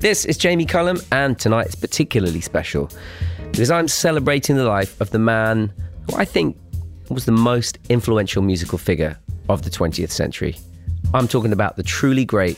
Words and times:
This 0.00 0.24
is 0.24 0.38
Jamie 0.38 0.64
Cullum, 0.64 1.00
and 1.10 1.36
tonight 1.36 1.66
it's 1.66 1.74
particularly 1.74 2.40
special 2.40 2.88
because 3.50 3.68
I'm 3.68 3.88
celebrating 3.88 4.54
the 4.54 4.62
life 4.62 5.00
of 5.00 5.10
the 5.10 5.18
man 5.18 5.72
who 6.06 6.16
I 6.16 6.24
think 6.24 6.56
was 7.10 7.24
the 7.24 7.32
most 7.32 7.80
influential 7.88 8.40
musical 8.40 8.78
figure 8.78 9.18
of 9.48 9.62
the 9.62 9.70
20th 9.70 10.12
century. 10.12 10.56
I'm 11.14 11.26
talking 11.26 11.52
about 11.52 11.74
the 11.74 11.82
truly 11.82 12.24
great 12.24 12.56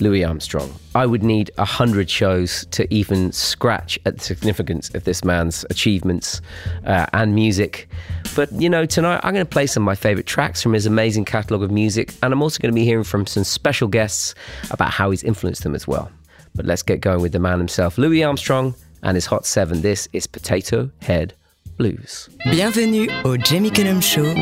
Louis 0.00 0.24
Armstrong. 0.24 0.74
I 0.96 1.06
would 1.06 1.22
need 1.22 1.52
a 1.56 1.64
hundred 1.64 2.10
shows 2.10 2.66
to 2.72 2.92
even 2.92 3.30
scratch 3.30 3.96
at 4.04 4.18
the 4.18 4.24
significance 4.24 4.92
of 4.92 5.04
this 5.04 5.22
man's 5.22 5.64
achievements 5.70 6.40
uh, 6.84 7.06
and 7.12 7.32
music. 7.32 7.88
But 8.34 8.50
you 8.60 8.68
know, 8.68 8.86
tonight 8.86 9.20
I'm 9.22 9.34
going 9.34 9.46
to 9.46 9.48
play 9.48 9.68
some 9.68 9.84
of 9.84 9.86
my 9.86 9.94
favorite 9.94 10.26
tracks 10.26 10.60
from 10.60 10.72
his 10.72 10.86
amazing 10.86 11.26
catalogue 11.26 11.62
of 11.62 11.70
music, 11.70 12.12
and 12.24 12.32
I'm 12.32 12.42
also 12.42 12.58
going 12.60 12.72
to 12.72 12.74
be 12.74 12.84
hearing 12.84 13.04
from 13.04 13.24
some 13.24 13.44
special 13.44 13.86
guests 13.86 14.34
about 14.72 14.90
how 14.90 15.12
he's 15.12 15.22
influenced 15.22 15.62
them 15.62 15.76
as 15.76 15.86
well. 15.86 16.10
But 16.54 16.66
let's 16.66 16.82
get 16.82 17.00
going 17.00 17.20
with 17.22 17.32
the 17.32 17.38
man 17.38 17.58
himself, 17.58 17.98
Louis 17.98 18.22
Armstrong, 18.22 18.74
and 19.02 19.14
his 19.16 19.26
Hot 19.26 19.46
7. 19.46 19.82
This 19.82 20.08
is 20.12 20.26
Potato 20.26 20.90
Head 21.00 21.34
Blues. 21.76 22.28
Bienvenue 22.44 23.08
au 23.24 23.36
Jamie 23.36 23.70
Cullum 23.70 24.00
Show 24.00 24.34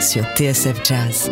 sur 0.00 0.24
TSF 0.34 0.84
Jazz. 0.84 1.30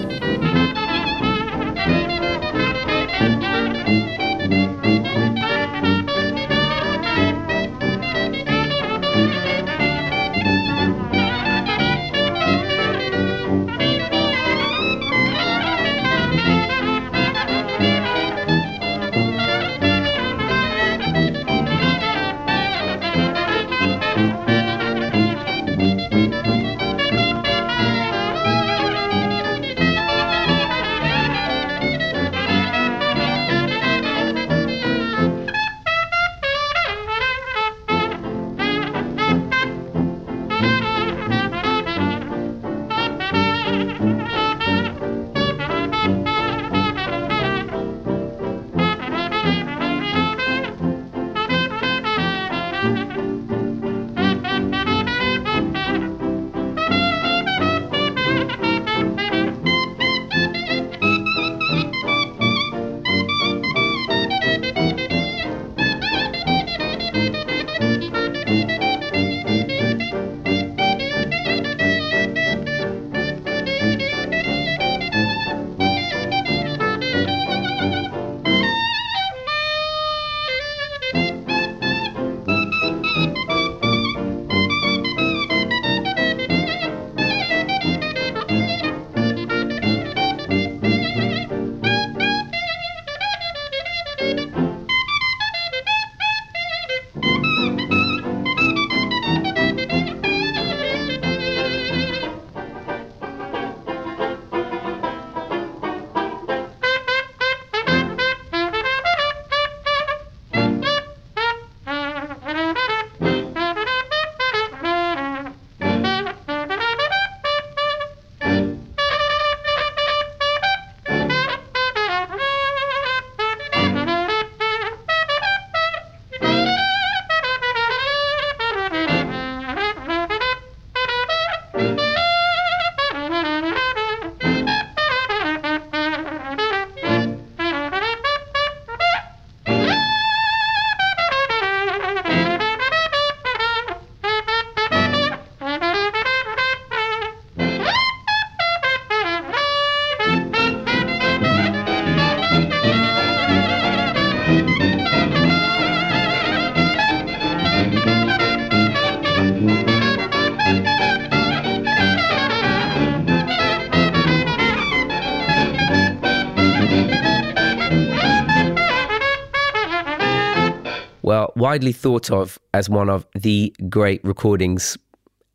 Widely 171.72 171.90
thought 171.90 172.30
of 172.30 172.58
as 172.74 172.90
one 172.90 173.08
of 173.08 173.26
the 173.34 173.74
great 173.88 174.22
recordings 174.24 174.98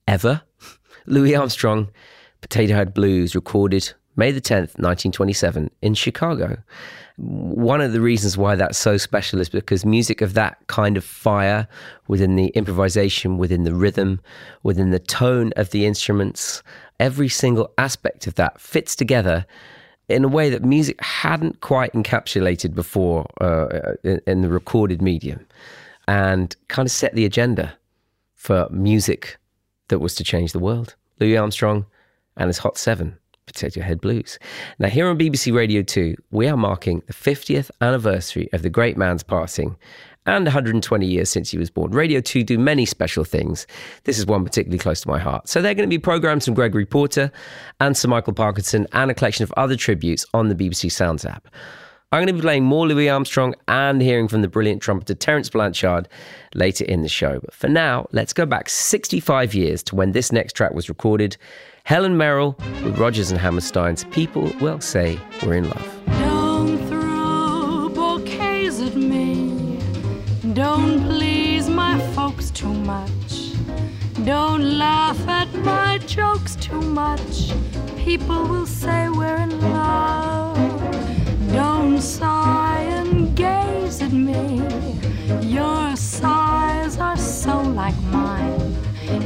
ever. 0.08 0.42
Louis 1.06 1.36
Armstrong, 1.36 1.92
Potato 2.42 2.74
Head 2.74 2.92
Blues, 2.92 3.36
recorded 3.36 3.94
May 4.16 4.32
the 4.32 4.42
10th, 4.42 4.74
1927, 4.80 5.70
in 5.84 5.94
Chicago. 5.94 6.58
One 7.18 7.82
of 7.82 7.94
the 7.94 8.02
reasons 8.02 8.36
why 8.36 8.56
that's 8.56 8.80
so 8.80 8.98
special 8.98 9.40
is 9.40 9.48
because 9.48 9.86
music 9.86 10.22
of 10.22 10.34
that 10.34 10.58
kind 10.66 10.98
of 10.98 11.04
fire 11.04 11.68
within 12.08 12.36
the 12.36 12.48
improvisation, 12.48 13.38
within 13.38 13.64
the 13.64 13.76
rhythm, 13.76 14.20
within 14.64 14.90
the 14.90 14.98
tone 14.98 15.52
of 15.56 15.70
the 15.70 15.86
instruments, 15.86 16.64
every 17.00 17.30
single 17.30 17.72
aspect 17.78 18.26
of 18.26 18.34
that 18.36 18.60
fits 18.60 18.96
together 18.96 19.46
in 20.10 20.24
a 20.24 20.28
way 20.28 20.50
that 20.50 20.64
music 20.64 21.00
hadn't 21.00 21.62
quite 21.62 21.94
encapsulated 21.94 22.74
before 22.74 23.28
uh, 23.40 23.94
in, 24.04 24.20
in 24.26 24.42
the 24.42 24.50
recorded 24.50 25.00
medium 25.00 25.46
and 26.08 26.56
kind 26.68 26.88
of 26.88 26.92
set 26.92 27.14
the 27.16 27.26
agenda 27.26 27.78
for 28.36 28.68
music 28.72 29.38
that 29.90 30.00
was 30.00 30.16
to 30.16 30.24
change 30.24 30.52
the 30.52 30.60
world. 30.60 30.96
Louis 31.20 31.38
Armstrong 31.38 31.86
and 32.38 32.48
his 32.48 32.60
Hot 32.60 32.78
Seven, 32.78 33.18
Potato 33.46 33.82
Head 33.82 34.00
Blues. 34.00 34.38
Now, 34.80 34.90
here 34.90 35.08
on 35.08 35.18
BBC 35.18 35.54
Radio 35.54 35.82
2, 35.82 36.16
we 36.32 36.48
are 36.48 36.58
marking 36.58 37.02
the 37.08 37.14
50th 37.14 37.72
anniversary 37.82 38.50
of 38.54 38.62
the 38.62 38.70
great 38.70 38.98
man's 38.98 39.24
passing 39.24 39.76
and 40.26 40.46
120 40.46 41.06
years 41.06 41.30
since 41.30 41.52
he 41.52 41.58
was 41.58 41.70
born. 41.70 41.92
Radio 41.92 42.20
2 42.20 42.44
do 42.44 42.58
many 42.60 42.86
special 42.86 43.24
things. 43.24 43.66
This 44.04 44.20
is 44.20 44.26
one 44.26 44.44
particularly 44.44 44.78
close 44.78 45.02
to 45.02 45.08
my 45.08 45.20
heart. 45.20 45.48
So, 45.48 45.62
they're 45.62 45.74
going 45.74 45.90
to 45.90 45.94
be 45.94 46.00
programs 46.00 46.46
from 46.46 46.54
Gregory 46.54 46.86
Porter 46.86 47.32
and 47.80 47.98
Sir 47.98 48.08
Michael 48.08 48.34
Parkinson 48.34 48.88
and 48.94 49.10
a 49.10 49.14
collection 49.14 49.44
of 49.44 49.54
other 49.58 49.76
tributes 49.76 50.26
on 50.34 50.50
the 50.50 50.56
BBC 50.56 50.92
Sounds 50.92 51.26
app. 51.26 51.48
I'm 52.14 52.20
going 52.20 52.28
to 52.28 52.34
be 52.34 52.40
playing 52.40 52.64
more 52.64 52.88
Louis 52.88 53.10
Armstrong 53.10 53.54
and 53.68 54.02
hearing 54.02 54.30
from 54.30 54.42
the 54.42 54.48
brilliant 54.48 54.82
trumpeter 54.82 55.14
Terence 55.14 55.50
Blanchard 55.50 56.08
later 56.56 56.86
in 56.86 57.02
the 57.02 57.10
show. 57.10 57.42
But 57.42 57.54
for 57.54 57.68
now, 57.68 58.08
let's 58.14 58.32
go 58.32 58.46
back 58.46 58.70
65 58.70 59.54
years 59.54 59.84
to 59.84 59.96
when 59.98 60.14
this 60.14 60.32
next 60.32 60.54
track 60.54 60.74
was 60.74 60.88
recorded. 60.88 61.36
Helen 61.84 62.16
Merrill 62.16 62.56
with 62.82 62.98
Rodgers 62.98 63.30
and 63.30 63.38
Hammerstein's 63.38 64.06
People 64.06 64.50
Will 64.62 64.80
Say 64.80 65.20
We're 65.44 65.56
in 65.56 65.70
Love. 65.70 66.02
Don't 66.20 66.78
throw 66.88 67.90
bouquets 67.90 68.80
at 68.80 68.96
me. 68.96 69.78
Don't 70.54 71.02
please 71.10 71.70
my 71.70 72.00
folks 72.16 72.52
too 72.52 72.74
much. 72.74 73.52
Don't 74.24 74.78
laugh 74.78 75.28
at 75.28 75.54
my 75.56 75.98
jokes 76.06 76.56
too 76.56 76.80
much. 76.80 77.52
People 77.98 78.46
will 78.46 78.66
say 78.66 79.10
we're 79.10 79.36
in 79.36 79.60
love. 79.60 80.47
Don't 81.98 82.04
sigh 82.04 82.86
and 82.92 83.36
gaze 83.36 84.04
at 84.04 84.12
me. 84.12 84.62
Your 85.42 85.96
sighs 85.96 87.00
are 87.00 87.18
so 87.18 87.60
like 87.60 88.00
mine. 88.12 88.76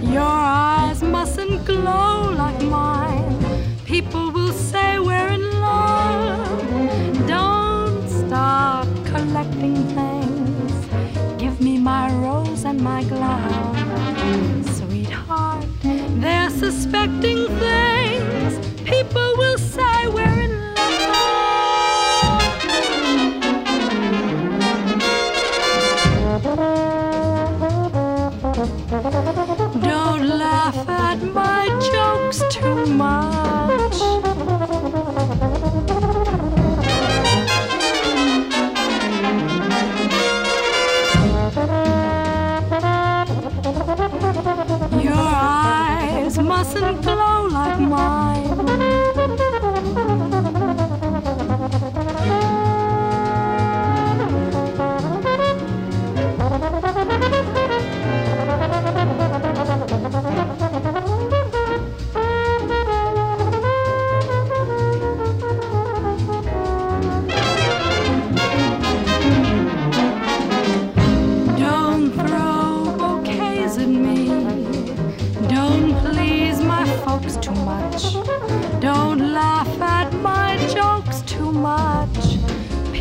Your 0.02 0.22
eyes 0.22 1.04
mustn't 1.04 1.66
glow 1.66 2.32
like 2.32 2.62
mine. 2.62 3.36
People 3.84 4.32
will 4.32 4.54
say 4.54 5.00
we're 5.00 5.28
in 5.28 5.44
love. 5.60 7.28
Don't 7.28 8.08
start 8.08 8.88
collecting 9.04 9.76
things. 9.98 10.72
Give 11.38 11.60
me 11.60 11.78
my 11.78 12.10
rose 12.24 12.64
and 12.64 12.80
my 12.80 13.04
glove. 13.04 13.76
Sweetheart, 14.78 15.66
they're 16.22 16.50
suspecting 16.50 17.48
things. 17.48 17.81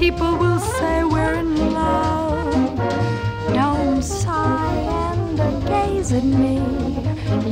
People 0.01 0.39
will 0.39 0.59
say 0.59 1.05
we're 1.05 1.35
in 1.35 1.75
love. 1.75 2.55
Don't 3.53 4.03
sigh 4.03 4.75
and 5.05 5.37
gaze 5.69 6.11
at 6.15 6.25
me. 6.25 6.57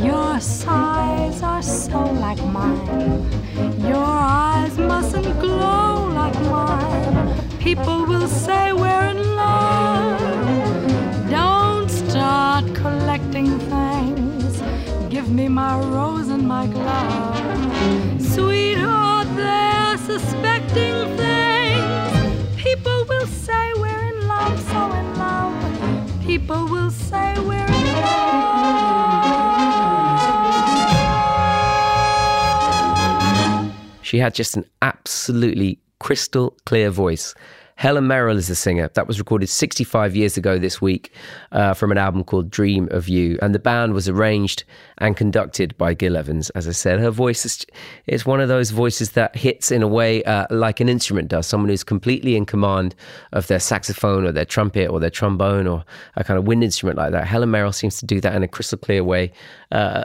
Your 0.02 0.40
sighs 0.40 1.42
are 1.42 1.60
so 1.60 2.00
like 2.24 2.42
mine. 2.46 3.22
Your 3.86 4.02
eyes 4.02 4.78
mustn't 4.78 5.38
glow 5.40 6.08
like 6.14 6.40
mine. 6.56 7.34
People 7.58 8.06
will 8.06 8.28
say 8.28 8.72
we're 8.72 9.08
in 9.10 9.36
love. 9.36 10.18
Don't 11.28 11.90
start 11.90 12.64
collecting 12.74 13.58
things. 13.74 14.62
Give 15.10 15.30
me 15.30 15.48
my 15.48 15.78
rose 15.80 16.28
and 16.30 16.48
my 16.48 16.66
glove. 16.66 18.22
Sweetheart, 18.22 19.28
they're 19.36 19.98
suspecting 19.98 21.07
People 26.38 26.68
will 26.68 26.90
say 26.90 27.34
we're 27.40 27.66
in 27.66 27.72
love. 28.00 28.22
She 34.02 34.18
had 34.18 34.34
just 34.36 34.56
an 34.56 34.64
absolutely 34.80 35.80
crystal 35.98 36.56
clear 36.64 36.90
voice. 36.90 37.34
Helen 37.78 38.08
Merrill 38.08 38.36
is 38.36 38.48
the 38.48 38.56
singer. 38.56 38.90
That 38.94 39.06
was 39.06 39.20
recorded 39.20 39.48
65 39.48 40.16
years 40.16 40.36
ago 40.36 40.58
this 40.58 40.82
week 40.82 41.12
uh, 41.52 41.74
from 41.74 41.92
an 41.92 41.98
album 41.98 42.24
called 42.24 42.50
Dream 42.50 42.88
of 42.90 43.08
You. 43.08 43.38
And 43.40 43.54
the 43.54 43.60
band 43.60 43.94
was 43.94 44.08
arranged 44.08 44.64
and 44.98 45.16
conducted 45.16 45.78
by 45.78 45.94
Gil 45.94 46.16
Evans. 46.16 46.50
As 46.50 46.66
I 46.66 46.72
said, 46.72 46.98
her 46.98 47.12
voice 47.12 47.46
is, 47.46 47.64
is 48.08 48.26
one 48.26 48.40
of 48.40 48.48
those 48.48 48.72
voices 48.72 49.12
that 49.12 49.36
hits 49.36 49.70
in 49.70 49.84
a 49.84 49.86
way 49.86 50.24
uh, 50.24 50.48
like 50.50 50.80
an 50.80 50.88
instrument 50.88 51.28
does. 51.28 51.46
Someone 51.46 51.68
who's 51.68 51.84
completely 51.84 52.34
in 52.34 52.46
command 52.46 52.96
of 53.32 53.46
their 53.46 53.60
saxophone 53.60 54.26
or 54.26 54.32
their 54.32 54.44
trumpet 54.44 54.88
or 54.88 54.98
their 54.98 55.08
trombone 55.08 55.68
or 55.68 55.84
a 56.16 56.24
kind 56.24 56.36
of 56.36 56.48
wind 56.48 56.64
instrument 56.64 56.98
like 56.98 57.12
that. 57.12 57.28
Helen 57.28 57.52
Merrill 57.52 57.70
seems 57.70 57.98
to 57.98 58.06
do 58.06 58.20
that 58.22 58.34
in 58.34 58.42
a 58.42 58.48
crystal 58.48 58.76
clear 58.78 59.04
way. 59.04 59.30
Uh, 59.70 60.02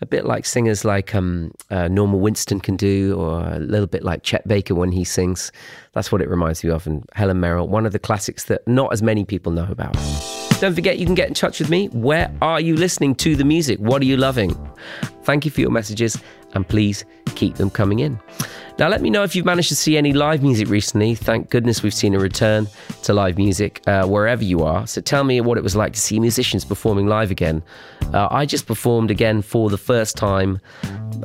a 0.00 0.06
bit 0.06 0.24
like 0.24 0.46
singers 0.46 0.84
like 0.84 1.14
um, 1.14 1.52
uh, 1.70 1.88
Norma 1.88 2.16
Winstone 2.18 2.62
can 2.62 2.76
do, 2.76 3.14
or 3.18 3.40
a 3.40 3.58
little 3.58 3.86
bit 3.86 4.02
like 4.02 4.22
Chet 4.22 4.46
Baker 4.46 4.74
when 4.74 4.92
he 4.92 5.04
sings. 5.04 5.52
That's 5.92 6.10
what 6.10 6.20
it 6.20 6.28
reminds 6.28 6.64
me 6.64 6.70
of. 6.70 6.86
And 6.86 7.04
Helen 7.12 7.40
Merrill, 7.40 7.68
one 7.68 7.86
of 7.86 7.92
the 7.92 7.98
classics 7.98 8.44
that 8.44 8.66
not 8.66 8.92
as 8.92 9.02
many 9.02 9.24
people 9.24 9.52
know 9.52 9.68
about. 9.70 9.96
Don't 10.60 10.74
forget, 10.74 10.98
you 10.98 11.06
can 11.06 11.14
get 11.14 11.28
in 11.28 11.34
touch 11.34 11.58
with 11.58 11.68
me. 11.68 11.88
Where 11.88 12.32
are 12.40 12.60
you 12.60 12.76
listening 12.76 13.14
to 13.16 13.36
the 13.36 13.44
music? 13.44 13.78
What 13.80 14.00
are 14.02 14.06
you 14.06 14.16
loving? 14.16 14.56
Thank 15.24 15.44
you 15.44 15.50
for 15.50 15.60
your 15.60 15.70
messages, 15.70 16.18
and 16.54 16.66
please 16.66 17.04
keep 17.34 17.56
them 17.56 17.70
coming 17.70 18.00
in. 18.00 18.18
Now, 18.76 18.88
let 18.88 19.02
me 19.02 19.10
know 19.10 19.22
if 19.22 19.36
you've 19.36 19.46
managed 19.46 19.68
to 19.68 19.76
see 19.76 19.96
any 19.96 20.12
live 20.12 20.42
music 20.42 20.68
recently. 20.68 21.14
Thank 21.14 21.48
goodness 21.48 21.84
we've 21.84 21.94
seen 21.94 22.12
a 22.12 22.18
return 22.18 22.66
to 23.04 23.12
live 23.12 23.38
music 23.38 23.80
uh, 23.86 24.04
wherever 24.04 24.42
you 24.42 24.64
are. 24.64 24.84
So 24.88 25.00
tell 25.00 25.22
me 25.22 25.40
what 25.40 25.58
it 25.58 25.62
was 25.62 25.76
like 25.76 25.92
to 25.92 26.00
see 26.00 26.18
musicians 26.18 26.64
performing 26.64 27.06
live 27.06 27.30
again. 27.30 27.62
Uh, 28.12 28.26
I 28.32 28.46
just 28.46 28.66
performed 28.66 29.12
again 29.12 29.42
for 29.42 29.70
the 29.70 29.78
first 29.78 30.16
time, 30.16 30.58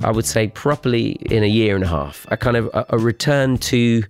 I 0.03 0.11
would 0.11 0.27
say 0.27 0.49
properly 0.49 1.13
in 1.31 1.41
a 1.41 1.47
year 1.47 1.73
and 1.73 1.83
a 1.83 1.87
half. 1.87 2.27
A 2.29 2.37
kind 2.37 2.55
of 2.55 2.67
a, 2.67 2.85
a 2.89 2.99
return 2.99 3.57
to 3.57 4.03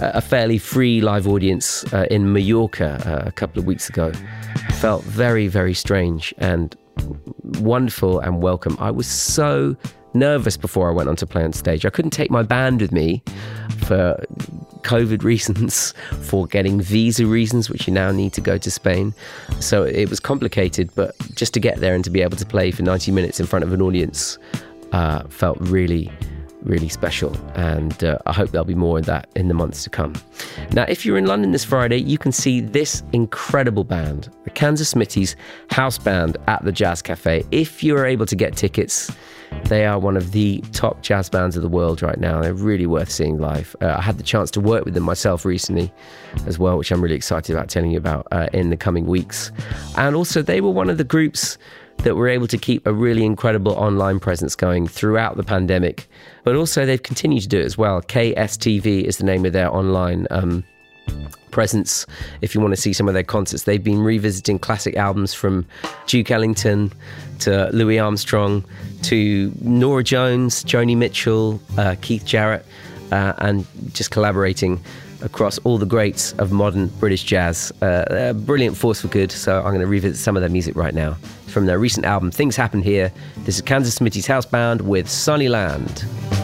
a 0.00 0.20
fairly 0.20 0.58
free 0.58 1.00
live 1.00 1.26
audience 1.26 1.84
uh, 1.92 2.06
in 2.12 2.32
Mallorca 2.32 3.02
uh, 3.04 3.28
a 3.28 3.32
couple 3.32 3.58
of 3.58 3.66
weeks 3.66 3.88
ago. 3.88 4.12
Felt 4.74 5.02
very, 5.02 5.48
very 5.48 5.74
strange 5.74 6.32
and 6.38 6.76
wonderful 7.58 8.20
and 8.20 8.40
welcome. 8.40 8.76
I 8.78 8.92
was 8.92 9.08
so 9.08 9.76
nervous 10.14 10.56
before 10.56 10.88
I 10.88 10.92
went 10.92 11.08
on 11.08 11.16
to 11.16 11.26
play 11.26 11.44
on 11.44 11.52
stage. 11.52 11.84
I 11.84 11.90
couldn't 11.90 12.12
take 12.12 12.30
my 12.30 12.42
band 12.42 12.80
with 12.80 12.92
me 12.92 13.22
for 13.86 14.24
COVID 14.82 15.22
reasons, 15.24 15.92
for 16.22 16.46
getting 16.46 16.80
visa 16.80 17.26
reasons, 17.26 17.68
which 17.68 17.86
you 17.86 17.92
now 17.92 18.10
need 18.12 18.32
to 18.34 18.40
go 18.40 18.56
to 18.58 18.70
Spain. 18.70 19.14
So 19.60 19.82
it 19.82 20.08
was 20.08 20.20
complicated, 20.20 20.90
but 20.94 21.16
just 21.34 21.54
to 21.54 21.60
get 21.60 21.78
there 21.78 21.94
and 21.94 22.04
to 22.04 22.10
be 22.10 22.22
able 22.22 22.36
to 22.36 22.46
play 22.46 22.70
for 22.70 22.82
90 22.82 23.10
minutes 23.12 23.40
in 23.40 23.46
front 23.46 23.64
of 23.64 23.72
an 23.72 23.82
audience 23.82 24.38
uh, 24.92 25.24
felt 25.24 25.58
really, 25.60 26.10
really 26.62 26.88
special. 26.88 27.34
And 27.54 28.04
uh, 28.04 28.18
I 28.26 28.32
hope 28.32 28.50
there'll 28.50 28.64
be 28.64 28.74
more 28.74 28.98
of 28.98 29.06
that 29.06 29.28
in 29.34 29.48
the 29.48 29.54
months 29.54 29.82
to 29.84 29.90
come. 29.90 30.14
Now, 30.72 30.84
if 30.88 31.04
you're 31.04 31.18
in 31.18 31.26
London 31.26 31.52
this 31.52 31.64
Friday, 31.64 31.98
you 31.98 32.18
can 32.18 32.32
see 32.32 32.60
this 32.60 33.02
incredible 33.12 33.84
band, 33.84 34.28
the 34.44 34.50
Kansas 34.50 34.94
Smitty's 34.94 35.34
House 35.70 35.98
Band 35.98 36.36
at 36.46 36.64
the 36.64 36.72
Jazz 36.72 37.02
Cafe. 37.02 37.44
If 37.50 37.82
you're 37.82 38.06
able 38.06 38.26
to 38.26 38.36
get 38.36 38.56
tickets, 38.56 39.10
they 39.64 39.86
are 39.86 39.98
one 39.98 40.16
of 40.16 40.32
the 40.32 40.62
top 40.72 41.02
jazz 41.02 41.30
bands 41.30 41.56
of 41.56 41.62
the 41.62 41.68
world 41.68 42.02
right 42.02 42.18
now. 42.18 42.40
They're 42.40 42.54
really 42.54 42.86
worth 42.86 43.10
seeing 43.10 43.38
live. 43.38 43.74
Uh, 43.80 43.94
I 43.98 44.02
had 44.02 44.18
the 44.18 44.22
chance 44.22 44.50
to 44.52 44.60
work 44.60 44.84
with 44.84 44.94
them 44.94 45.04
myself 45.04 45.44
recently 45.44 45.92
as 46.46 46.58
well, 46.58 46.76
which 46.76 46.90
I'm 46.90 47.02
really 47.02 47.16
excited 47.16 47.54
about 47.54 47.68
telling 47.68 47.90
you 47.90 47.98
about 47.98 48.26
uh, 48.30 48.48
in 48.52 48.70
the 48.70 48.76
coming 48.76 49.06
weeks. 49.06 49.50
And 49.96 50.14
also, 50.14 50.42
they 50.42 50.60
were 50.60 50.70
one 50.70 50.90
of 50.90 50.98
the 50.98 51.04
groups 51.04 51.56
that 51.98 52.16
were 52.16 52.28
able 52.28 52.46
to 52.48 52.58
keep 52.58 52.86
a 52.86 52.92
really 52.92 53.24
incredible 53.24 53.72
online 53.72 54.20
presence 54.20 54.54
going 54.54 54.86
throughout 54.86 55.36
the 55.36 55.44
pandemic. 55.44 56.08
But 56.44 56.56
also, 56.56 56.84
they've 56.84 57.02
continued 57.02 57.42
to 57.42 57.48
do 57.48 57.60
it 57.60 57.64
as 57.64 57.78
well. 57.78 58.02
KSTV 58.02 59.04
is 59.04 59.18
the 59.18 59.24
name 59.24 59.46
of 59.46 59.52
their 59.52 59.72
online. 59.72 60.26
Um, 60.30 60.64
presence 61.50 62.04
if 62.42 62.54
you 62.54 62.60
want 62.60 62.74
to 62.74 62.80
see 62.80 62.92
some 62.92 63.06
of 63.08 63.14
their 63.14 63.22
concerts. 63.22 63.62
They've 63.62 63.82
been 63.82 64.02
revisiting 64.02 64.58
classic 64.58 64.96
albums 64.96 65.32
from 65.32 65.64
Duke 66.06 66.30
Ellington 66.30 66.92
to 67.40 67.70
Louis 67.72 67.98
Armstrong 67.98 68.64
to 69.02 69.52
Norah 69.60 70.02
Jones, 70.02 70.64
Joni 70.64 70.96
Mitchell, 70.96 71.60
uh, 71.78 71.94
Keith 72.00 72.24
Jarrett, 72.24 72.66
uh, 73.12 73.34
and 73.38 73.66
just 73.92 74.10
collaborating 74.10 74.80
across 75.22 75.58
all 75.58 75.78
the 75.78 75.86
greats 75.86 76.32
of 76.34 76.52
modern 76.52 76.88
British 77.00 77.24
jazz. 77.24 77.72
Uh, 77.80 78.04
a 78.10 78.34
brilliant 78.34 78.76
force 78.76 79.00
for 79.00 79.08
good, 79.08 79.32
so 79.32 79.58
I'm 79.58 79.68
going 79.68 79.80
to 79.80 79.86
revisit 79.86 80.18
some 80.18 80.36
of 80.36 80.42
their 80.42 80.50
music 80.50 80.76
right 80.76 80.94
now. 80.94 81.14
From 81.46 81.66
their 81.66 81.78
recent 81.78 82.04
album, 82.04 82.30
Things 82.30 82.56
Happen 82.56 82.82
Here, 82.82 83.12
this 83.44 83.56
is 83.56 83.62
Kansas 83.62 83.98
Smitty's 83.98 84.26
House 84.26 84.44
Band 84.44 84.82
with 84.82 85.06
Sunnyland. 85.06 86.04
That's 86.30 86.43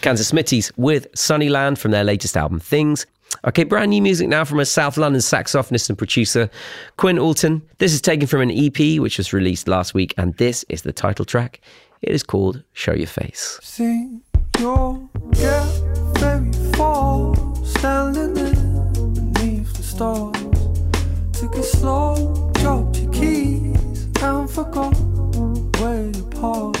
Kansas 0.00 0.32
Smitty's 0.32 0.72
with 0.76 1.06
Sunnyland 1.14 1.78
from 1.78 1.90
their 1.90 2.04
latest 2.04 2.36
album, 2.36 2.60
Things. 2.60 3.06
Okay, 3.44 3.64
brand 3.64 3.90
new 3.90 4.02
music 4.02 4.28
now 4.28 4.44
from 4.44 4.58
a 4.58 4.66
South 4.66 4.96
London 4.96 5.20
saxophonist 5.20 5.88
and 5.88 5.96
producer, 5.96 6.50
Quinn 6.96 7.16
Oulton. 7.16 7.62
This 7.78 7.92
is 7.92 8.00
taken 8.00 8.26
from 8.26 8.40
an 8.40 8.50
EP 8.50 9.00
which 9.00 9.18
was 9.18 9.32
released 9.32 9.68
last 9.68 9.94
week, 9.94 10.14
and 10.16 10.36
this 10.36 10.64
is 10.68 10.82
the 10.82 10.92
title 10.92 11.24
track. 11.24 11.60
It 12.02 12.12
is 12.12 12.22
called 12.22 12.62
Show 12.72 12.92
Your 12.92 13.06
Face. 13.06 13.58
See 13.62 14.20
your 14.58 15.08
get 15.32 15.64
very 16.18 16.50
standing 17.64 18.34
beneath 18.34 19.72
the 19.74 19.82
stars. 19.82 20.36
Took 21.38 21.56
it 21.56 21.64
slow, 21.64 22.50
dropped 22.54 22.98
your 22.98 23.12
keys, 23.12 24.08
and 24.22 24.50
forgot 24.50 24.94
where 25.78 26.06
you 26.06 26.24
parked. 26.30 26.80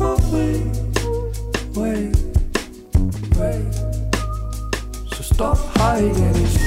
So 0.00 0.16
stop 5.20 5.58
hiding 5.76 6.59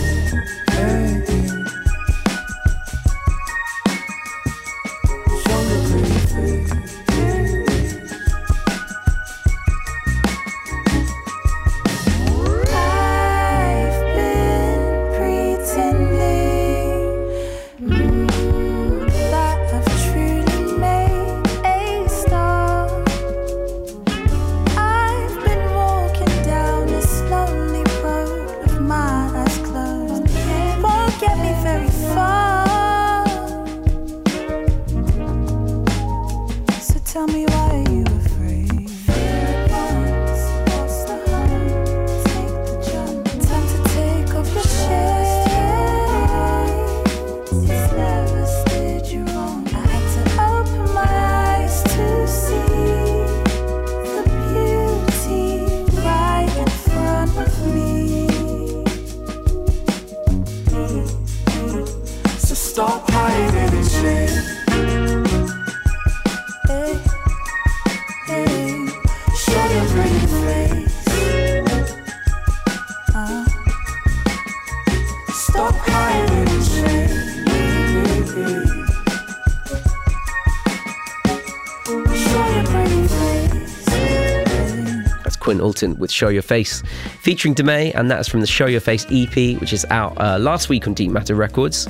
Quinn 85.44 85.60
Oulton 85.60 85.98
with 85.98 86.10
Show 86.10 86.30
Your 86.30 86.42
Face, 86.42 86.82
featuring 87.22 87.54
Demae, 87.54 87.94
and 87.94 88.10
that's 88.10 88.30
from 88.30 88.40
the 88.40 88.48
Show 88.48 88.66
Your 88.66 88.80
Face 88.80 89.06
EP, 89.12 89.60
which 89.60 89.74
is 89.74 89.86
out 89.90 90.20
uh, 90.20 90.40
last 90.40 90.70
week 90.70 90.88
on 90.88 90.94
Deep 90.94 91.12
Matter 91.12 91.36
Records. 91.36 91.88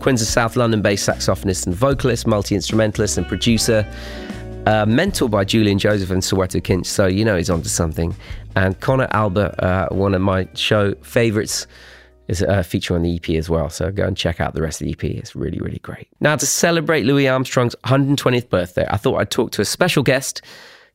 Quinn's 0.00 0.20
a 0.20 0.26
South 0.26 0.56
London 0.56 0.82
based 0.82 1.08
saxophonist 1.08 1.66
and 1.66 1.74
vocalist, 1.74 2.26
multi 2.26 2.56
instrumentalist, 2.56 3.16
and 3.16 3.26
producer. 3.26 3.86
Uh, 4.66 4.84
mentored 4.84 5.30
by 5.30 5.44
Julian 5.44 5.78
Joseph 5.78 6.10
and 6.10 6.20
Soweto 6.20 6.60
Kinch, 6.60 6.86
so 6.86 7.06
you 7.06 7.24
know 7.24 7.36
he's 7.36 7.48
onto 7.48 7.68
something. 7.68 8.14
And 8.56 8.78
Connor 8.80 9.06
Albert, 9.12 9.54
uh, 9.60 9.88
one 9.90 10.12
of 10.12 10.20
my 10.20 10.48
show 10.54 10.92
favourites, 10.96 11.68
is 12.28 12.42
a 12.42 12.62
feature 12.62 12.94
on 12.94 13.02
the 13.02 13.16
EP 13.16 13.30
as 13.30 13.48
well. 13.48 13.70
So 13.70 13.90
go 13.90 14.06
and 14.06 14.16
check 14.16 14.40
out 14.40 14.54
the 14.54 14.62
rest 14.62 14.80
of 14.80 14.86
the 14.86 14.92
EP. 14.92 15.04
It's 15.04 15.36
really, 15.36 15.58
really 15.58 15.78
great. 15.78 16.08
Now, 16.20 16.36
to 16.36 16.46
celebrate 16.46 17.04
Louis 17.04 17.28
Armstrong's 17.28 17.76
120th 17.84 18.48
birthday, 18.48 18.86
I 18.88 18.96
thought 18.96 19.16
I'd 19.16 19.30
talk 19.30 19.52
to 19.52 19.62
a 19.62 19.64
special 19.64 20.02
guest 20.02 20.42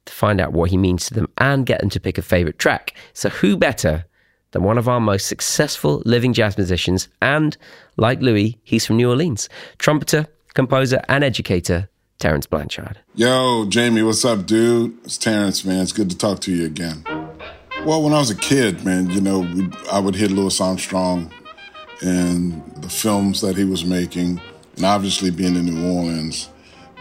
to 0.05 0.13
find 0.13 0.41
out 0.41 0.53
what 0.53 0.69
he 0.69 0.77
means 0.77 1.05
to 1.07 1.13
them 1.13 1.27
and 1.37 1.65
get 1.65 1.79
them 1.81 1.89
to 1.91 1.99
pick 1.99 2.17
a 2.17 2.21
favourite 2.21 2.59
track. 2.59 2.93
So, 3.13 3.29
who 3.29 3.57
better 3.57 4.05
than 4.51 4.63
one 4.63 4.77
of 4.77 4.89
our 4.89 4.99
most 4.99 5.27
successful 5.27 6.01
living 6.05 6.33
jazz 6.33 6.57
musicians? 6.57 7.07
And 7.21 7.55
like 7.97 8.21
Louis, 8.21 8.59
he's 8.63 8.85
from 8.85 8.97
New 8.97 9.09
Orleans. 9.09 9.47
Trumpeter, 9.77 10.27
composer, 10.53 11.01
and 11.07 11.23
educator, 11.23 11.89
Terence 12.19 12.45
Blanchard. 12.45 12.99
Yo, 13.15 13.65
Jamie, 13.65 14.03
what's 14.03 14.25
up, 14.25 14.45
dude? 14.45 14.97
It's 15.03 15.17
Terrence, 15.17 15.65
man. 15.65 15.81
It's 15.81 15.93
good 15.93 16.09
to 16.09 16.17
talk 16.17 16.39
to 16.41 16.51
you 16.53 16.65
again. 16.65 17.03
Well, 17.83 18.03
when 18.03 18.13
I 18.13 18.19
was 18.19 18.29
a 18.29 18.35
kid, 18.35 18.85
man, 18.85 19.09
you 19.09 19.21
know, 19.21 19.39
we, 19.39 19.67
I 19.91 19.97
would 19.97 20.13
hear 20.13 20.27
Louis 20.27 20.61
Armstrong 20.61 21.33
and 22.03 22.61
the 22.75 22.87
films 22.87 23.41
that 23.41 23.57
he 23.57 23.63
was 23.63 23.83
making, 23.83 24.39
and 24.75 24.85
obviously 24.85 25.31
being 25.31 25.55
in 25.55 25.65
New 25.65 25.91
Orleans, 25.91 26.49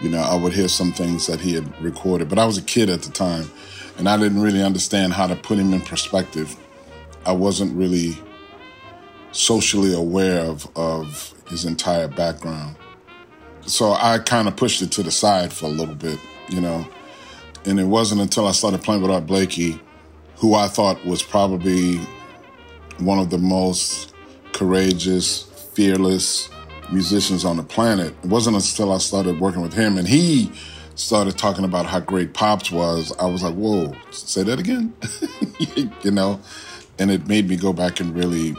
you 0.01 0.09
know, 0.09 0.21
I 0.21 0.35
would 0.37 0.55
hear 0.55 0.69
some 0.69 0.91
things 0.91 1.27
that 1.27 1.39
he 1.39 1.53
had 1.53 1.83
recorded. 1.83 2.31
But 2.31 2.39
I 2.39 2.47
was 2.47 2.57
a 2.57 2.63
kid 2.63 2.89
at 2.89 3.03
the 3.03 3.11
time, 3.11 3.51
and 3.99 4.09
I 4.09 4.17
didn't 4.17 4.41
really 4.41 4.63
understand 4.63 5.13
how 5.13 5.27
to 5.27 5.37
put 5.37 5.59
him 5.59 5.75
in 5.75 5.83
perspective. 5.83 6.57
I 7.27 7.33
wasn't 7.33 7.77
really 7.77 8.17
socially 9.33 9.93
aware 9.93 10.41
of, 10.41 10.67
of 10.77 11.35
his 11.51 11.67
entire 11.67 12.09
background. 12.09 12.75
So 13.67 13.93
I 13.93 14.19
kind 14.19 14.49
of 14.49 14.57
pushed 14.57 14.81
it 14.81 14.91
to 14.93 15.03
the 15.03 15.11
side 15.11 15.53
for 15.53 15.67
a 15.67 15.69
little 15.69 15.95
bit, 15.95 16.19
you 16.49 16.63
know. 16.63 16.89
And 17.67 17.79
it 17.79 17.85
wasn't 17.85 18.23
until 18.23 18.47
I 18.47 18.53
started 18.53 18.83
playing 18.83 19.03
with 19.03 19.11
Art 19.11 19.27
Blakey, 19.27 19.79
who 20.41 20.55
I 20.55 20.69
thought 20.69 21.05
was 21.05 21.23
probably 21.23 21.97
one 22.99 23.19
of 23.19 23.29
the 23.31 23.39
most 23.39 24.15
courageous, 24.53 25.43
fearless 25.75 26.49
musicians 26.91 27.45
on 27.45 27.59
the 27.59 27.63
planet. 27.63 28.15
It 28.25 28.31
wasn't 28.31 28.57
until 28.57 28.93
I 28.93 28.99
started 28.99 29.39
working 29.39 29.61
with 29.61 29.75
him 29.75 29.99
and 29.99 30.09
he 30.09 30.51
started 30.95 31.37
talking 31.37 31.65
about 31.65 31.87
how 31.87 32.01
great 32.01 32.33
Pops 32.33 32.71
was. 32.71 33.13
I 33.19 33.27
was 33.27 33.43
like, 33.43 33.55
whoa, 33.55 33.95
say 34.11 34.43
that 34.45 34.59
again? 34.59 34.95
you 36.03 36.11
know? 36.11 36.41
And 36.99 37.11
it 37.11 37.27
made 37.27 37.49
me 37.49 37.57
go 37.57 37.73
back 37.73 38.01
and 38.01 38.15
really 38.15 38.57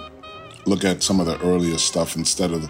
look 0.66 0.84
at 0.84 1.02
some 1.02 1.20
of 1.20 1.26
the 1.26 1.40
earlier 1.42 1.80
stuff 1.80 2.16
instead 2.16 2.52
of 2.52 2.70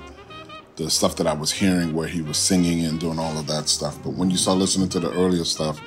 the, 0.77 0.89
stuff 0.89 1.17
that 1.17 1.27
I 1.27 1.33
was 1.33 1.51
hearing 1.51 1.93
where 1.93 2.07
he 2.07 2.23
was 2.23 2.37
singing 2.37 2.85
and 2.85 2.99
doing 2.99 3.19
all 3.19 3.37
of 3.37 3.45
that 3.45 3.69
stuff. 3.69 4.01
But 4.03 4.13
when 4.13 4.31
you 4.31 4.37
start 4.37 4.57
listening 4.57 4.89
to 4.89 4.99
the 4.99 5.11
earlier 5.11 5.43
stuff, 5.43 5.79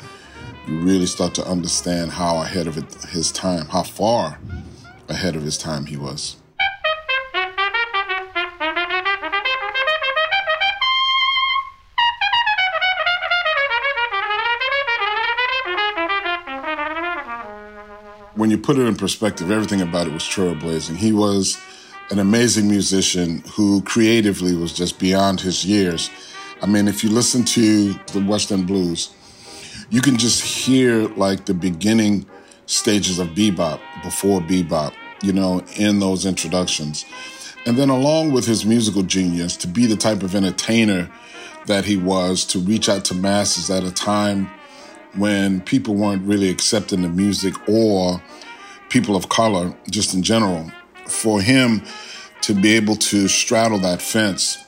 you 0.66 0.78
really 0.78 1.06
start 1.06 1.34
to 1.34 1.46
understand 1.46 2.12
how 2.12 2.40
ahead 2.40 2.66
of 2.66 2.76
his 3.10 3.30
time, 3.30 3.66
how 3.66 3.82
far 3.82 4.38
ahead 5.08 5.36
of 5.36 5.42
his 5.42 5.58
time 5.58 5.84
he 5.86 5.96
was. 5.96 6.36
When 18.36 18.50
you 18.50 18.58
put 18.58 18.78
it 18.78 18.86
in 18.86 18.96
perspective, 18.96 19.50
everything 19.50 19.80
about 19.80 20.06
it 20.06 20.12
was 20.12 20.22
trailblazing. 20.22 20.96
He 20.96 21.12
was 21.12 21.58
an 22.10 22.18
amazing 22.18 22.68
musician 22.68 23.42
who 23.52 23.80
creatively 23.82 24.54
was 24.54 24.72
just 24.72 24.98
beyond 24.98 25.40
his 25.40 25.64
years. 25.64 26.10
I 26.60 26.66
mean, 26.66 26.88
if 26.88 27.04
you 27.04 27.10
listen 27.10 27.44
to 27.44 27.92
the 28.12 28.24
West 28.26 28.50
End 28.50 28.66
Blues, 28.66 29.10
you 29.90 30.00
can 30.00 30.16
just 30.16 30.42
hear 30.42 31.08
like 31.10 31.46
the 31.46 31.54
beginning 31.54 32.26
stages 32.66 33.18
of 33.18 33.28
bebop 33.28 33.80
before 34.02 34.40
bebop, 34.40 34.92
you 35.22 35.32
know, 35.32 35.62
in 35.76 36.00
those 36.00 36.26
introductions. 36.26 37.04
And 37.66 37.78
then, 37.78 37.88
along 37.88 38.32
with 38.32 38.46
his 38.46 38.66
musical 38.66 39.02
genius, 39.02 39.56
to 39.58 39.68
be 39.68 39.86
the 39.86 39.96
type 39.96 40.22
of 40.22 40.34
entertainer 40.34 41.10
that 41.66 41.84
he 41.84 41.96
was, 41.96 42.44
to 42.46 42.58
reach 42.58 42.88
out 42.88 43.04
to 43.06 43.14
masses 43.14 43.70
at 43.70 43.84
a 43.84 43.92
time 43.92 44.50
when 45.14 45.60
people 45.62 45.94
weren't 45.94 46.26
really 46.26 46.50
accepting 46.50 47.02
the 47.02 47.08
music 47.08 47.54
or 47.68 48.22
people 48.90 49.16
of 49.16 49.28
color, 49.28 49.74
just 49.90 50.14
in 50.14 50.22
general. 50.22 50.70
For 51.06 51.40
him 51.40 51.82
to 52.42 52.54
be 52.54 52.74
able 52.74 52.96
to 52.96 53.28
straddle 53.28 53.78
that 53.78 54.02
fence 54.02 54.58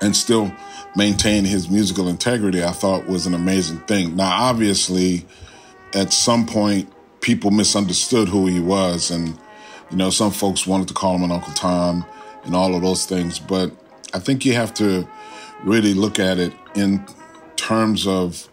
and 0.00 0.16
still 0.16 0.52
maintain 0.96 1.44
his 1.44 1.70
musical 1.70 2.08
integrity, 2.08 2.62
I 2.62 2.72
thought 2.72 3.06
was 3.06 3.26
an 3.26 3.34
amazing 3.34 3.78
thing. 3.80 4.16
Now, 4.16 4.48
obviously, 4.48 5.26
at 5.94 6.12
some 6.12 6.46
point, 6.46 6.92
people 7.20 7.50
misunderstood 7.50 8.28
who 8.28 8.46
he 8.46 8.60
was, 8.60 9.10
and 9.10 9.38
you 9.90 9.96
know, 9.96 10.10
some 10.10 10.30
folks 10.32 10.66
wanted 10.66 10.88
to 10.88 10.94
call 10.94 11.16
him 11.16 11.22
an 11.22 11.32
Uncle 11.32 11.52
Tom 11.54 12.04
and 12.44 12.54
all 12.54 12.74
of 12.74 12.82
those 12.82 13.06
things. 13.06 13.38
But 13.38 13.72
I 14.14 14.18
think 14.18 14.44
you 14.44 14.54
have 14.54 14.74
to 14.74 15.08
really 15.64 15.94
look 15.94 16.18
at 16.18 16.38
it 16.38 16.52
in 16.74 17.04
terms 17.56 18.06
of 18.06 18.48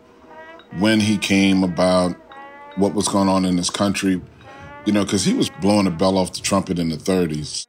when 0.78 1.00
he 1.00 1.18
came 1.18 1.64
about, 1.64 2.16
what 2.76 2.94
was 2.94 3.10
going 3.10 3.28
on 3.28 3.46
in 3.46 3.58
this 3.58 3.70
country, 3.70 4.22
you 4.86 4.94
know, 4.94 5.04
because 5.04 5.26
he 5.26 5.34
was 5.34 5.50
blowing 5.62 5.86
the 5.86 5.92
bell 5.92 6.18
off 6.18 6.34
the 6.34 6.40
trumpet 6.40 6.80
in 6.80 6.90
the 6.90 6.96
30s. 6.96 7.68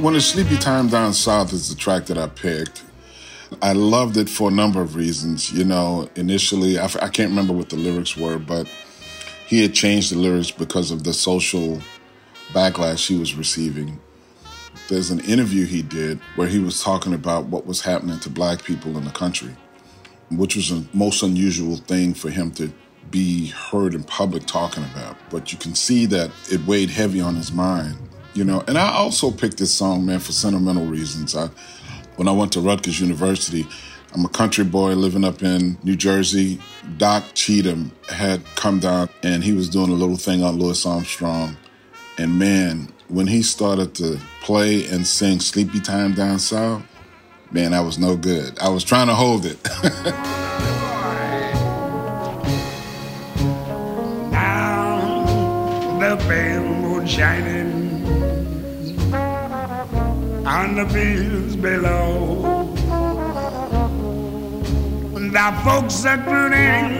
When 0.00 0.16
it's 0.16 0.24
Sleepy 0.24 0.56
Time 0.56 0.88
Down 0.88 1.12
South 1.12 1.52
is 1.52 1.68
the 1.68 1.74
track 1.74 2.06
that 2.06 2.16
I 2.16 2.26
picked. 2.26 2.84
I 3.60 3.74
loved 3.74 4.16
it 4.16 4.30
for 4.30 4.48
a 4.48 4.50
number 4.50 4.80
of 4.80 4.96
reasons. 4.96 5.52
You 5.52 5.62
know, 5.62 6.08
initially, 6.16 6.78
I, 6.78 6.84
f- 6.84 7.02
I 7.02 7.08
can't 7.08 7.28
remember 7.28 7.52
what 7.52 7.68
the 7.68 7.76
lyrics 7.76 8.16
were, 8.16 8.38
but 8.38 8.66
he 9.46 9.60
had 9.60 9.74
changed 9.74 10.10
the 10.10 10.16
lyrics 10.16 10.50
because 10.50 10.90
of 10.90 11.04
the 11.04 11.12
social 11.12 11.82
backlash 12.52 13.08
he 13.08 13.18
was 13.18 13.34
receiving. 13.34 14.00
There's 14.88 15.10
an 15.10 15.20
interview 15.20 15.66
he 15.66 15.82
did 15.82 16.18
where 16.34 16.48
he 16.48 16.60
was 16.60 16.82
talking 16.82 17.12
about 17.12 17.44
what 17.44 17.66
was 17.66 17.82
happening 17.82 18.18
to 18.20 18.30
black 18.30 18.64
people 18.64 18.96
in 18.96 19.04
the 19.04 19.10
country, 19.10 19.54
which 20.30 20.56
was 20.56 20.70
a 20.70 20.82
most 20.94 21.22
unusual 21.22 21.76
thing 21.76 22.14
for 22.14 22.30
him 22.30 22.52
to 22.52 22.72
be 23.10 23.48
heard 23.48 23.92
in 23.92 24.04
public 24.04 24.46
talking 24.46 24.84
about. 24.84 25.18
But 25.28 25.52
you 25.52 25.58
can 25.58 25.74
see 25.74 26.06
that 26.06 26.30
it 26.50 26.66
weighed 26.66 26.88
heavy 26.88 27.20
on 27.20 27.34
his 27.34 27.52
mind, 27.52 27.98
you 28.34 28.44
know. 28.44 28.62
And 28.66 28.78
I 28.78 28.92
also 28.92 29.30
picked 29.30 29.58
this 29.58 29.72
song, 29.72 30.06
man, 30.06 30.20
for 30.20 30.32
sentimental 30.32 30.86
reasons. 30.86 31.36
I, 31.36 31.48
when 32.16 32.28
I 32.28 32.32
went 32.32 32.52
to 32.52 32.60
Rutgers 32.60 33.00
University, 33.00 33.66
I'm 34.12 34.24
a 34.24 34.28
country 34.28 34.64
boy 34.64 34.94
living 34.94 35.24
up 35.24 35.42
in 35.42 35.78
New 35.84 35.96
Jersey. 35.96 36.60
Doc 36.96 37.24
Cheatham 37.34 37.92
had 38.08 38.44
come 38.56 38.80
down 38.80 39.08
and 39.22 39.44
he 39.44 39.52
was 39.52 39.68
doing 39.68 39.90
a 39.90 39.94
little 39.94 40.16
thing 40.16 40.42
on 40.42 40.58
Louis 40.58 40.84
Armstrong. 40.84 41.56
And 42.18 42.38
man, 42.38 42.92
when 43.08 43.26
he 43.28 43.42
started 43.42 43.94
to 43.96 44.18
play 44.42 44.86
and 44.86 45.06
sing 45.06 45.40
Sleepy 45.40 45.80
Time 45.80 46.14
Down 46.14 46.38
South, 46.38 46.82
man, 47.52 47.72
I 47.72 47.80
was 47.80 47.98
no 47.98 48.16
good. 48.16 48.58
I 48.58 48.68
was 48.68 48.84
trying 48.84 49.06
to 49.06 49.14
hold 49.14 49.46
it. 49.46 49.62
down 54.32 56.00
the 56.00 56.16
bamboo 56.28 57.06
shining 57.06 57.79
on 60.50 60.74
the 60.74 60.86
fields 60.88 61.54
below. 61.54 62.42
The 65.38 65.60
folks 65.64 66.04
are 66.04 66.18
crooning 66.24 66.90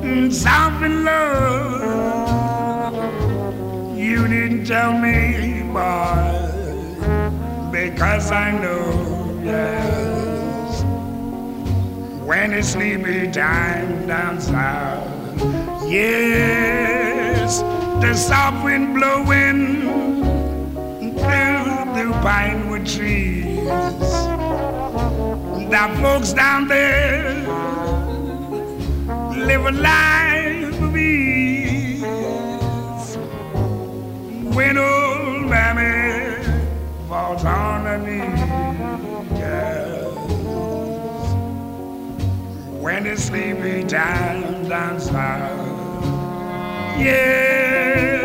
mm, 0.00 0.32
soft 0.32 0.80
and 0.84 1.04
love. 1.04 1.82
You 3.98 4.28
didn't 4.28 4.64
tell 4.64 4.92
me, 4.92 5.62
boy, 5.72 6.22
because 7.72 8.30
I 8.30 8.52
know, 8.52 9.40
yes. 9.42 10.84
When 12.24 12.52
it's 12.52 12.68
sleepy 12.68 13.28
time 13.32 14.06
down 14.06 14.40
south, 14.40 15.42
yes, 15.90 17.60
the 18.00 18.14
soft 18.14 18.64
wind 18.64 18.94
blowing 18.94 20.05
through 21.96 22.12
the 22.12 22.20
pinewood 22.20 22.86
trees. 22.86 23.56
The 25.70 25.98
folks 26.02 26.32
down 26.34 26.68
there 26.68 27.34
live 29.34 29.64
a 29.64 29.72
life 29.72 30.82
of 30.82 30.96
ease. 30.96 32.02
When 34.54 34.76
old 34.76 35.46
mammy 35.46 36.44
falls 37.08 37.44
on 37.44 37.86
her 37.86 37.98
knees, 37.98 38.40
yes. 39.38 40.14
when 42.82 43.06
it's 43.06 43.24
sleepy 43.24 43.84
time 43.84 44.68
down 44.68 45.00
south, 45.00 46.04
yes. 46.98 48.15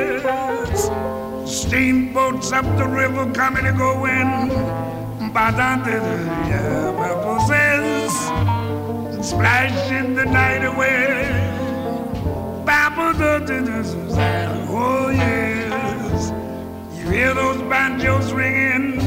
Steamboats 1.72 2.52
up 2.52 2.66
the 2.78 2.86
river 2.86 3.32
coming 3.32 3.66
and 3.66 3.78
going. 3.78 4.50
Ba-da-da-da, 5.32 6.92
purposes 6.98 8.12
splashing 9.26 10.14
the 10.14 10.26
night 10.26 10.66
away. 10.66 11.30
Oh 14.70 15.12
yes, 15.12 16.34
you 17.00 17.10
hear 17.10 17.34
those 17.34 17.62
banjos 17.70 18.34
ringing, 18.34 19.00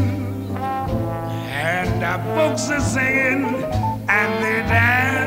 and 0.56 2.00
the 2.00 2.18
folks 2.34 2.70
are 2.70 2.80
singing, 2.80 3.44
and 4.08 4.42
they 4.42 4.62
dance 4.72 5.23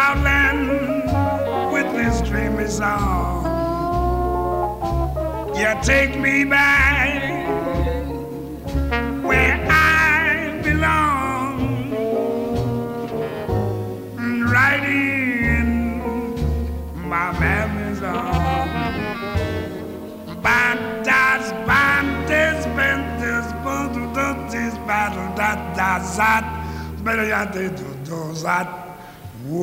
dear 0.00 1.70
with 1.72 1.92
this 1.92 2.20
dreamy 2.28 2.66
song. 2.66 3.44
You 5.54 5.74
take 5.82 6.18
me 6.18 6.44
back 6.44 7.22
where 9.22 9.66
I 9.70 10.60
belong, 10.62 11.90
right 14.56 14.84
in 14.84 15.68
my 17.08 17.32
mammy's 17.38 18.02
arms. 18.02 18.72
Bandas, 20.42 21.52
bandas, 21.68 22.64
bandas, 22.76 23.46
bandas, 23.64 24.76
bandas, 24.86 25.34
bandas, 25.36 26.02
zat, 26.16 26.44
bandas, 27.04 27.52
bandas, 27.52 28.36
zat. 28.42 28.79
Good 29.50 29.56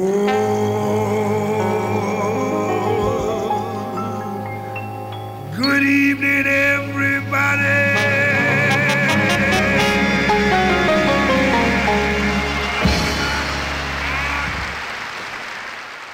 evening, 5.83 6.45
everybody. 6.45 7.07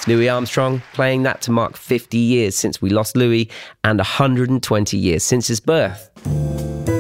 Louis 0.06 0.30
Armstrong 0.30 0.84
playing 0.94 1.24
that 1.24 1.42
to 1.42 1.50
mark 1.50 1.76
50 1.76 2.16
years 2.20 2.56
since 2.56 2.80
we 2.80 2.92
lost 2.92 3.18
Louis 3.18 3.50
and 3.84 3.98
120 3.98 4.98
years 4.98 5.24
since 5.24 5.48
his 5.48 5.60
birth. 5.60 6.13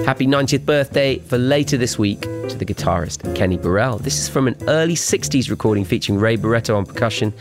Happy 0.06 0.28
90th 0.28 0.66
birthday 0.66 1.18
for 1.20 1.38
later 1.38 1.78
this 1.78 1.98
week 1.98 2.22
to 2.22 2.58
the 2.58 2.66
guitarist 2.66 3.34
Kenny 3.36 3.56
Burrell. 3.56 4.00
This 4.00 4.20
is 4.20 4.28
from 4.28 4.50
an 4.50 4.58
early 4.68 4.96
60s 4.96 5.50
recording 5.50 5.86
featuring 5.86 6.20
Ray 6.20 6.36
Barretto 6.36 6.76
on 6.76 6.86
percussion 6.86 7.34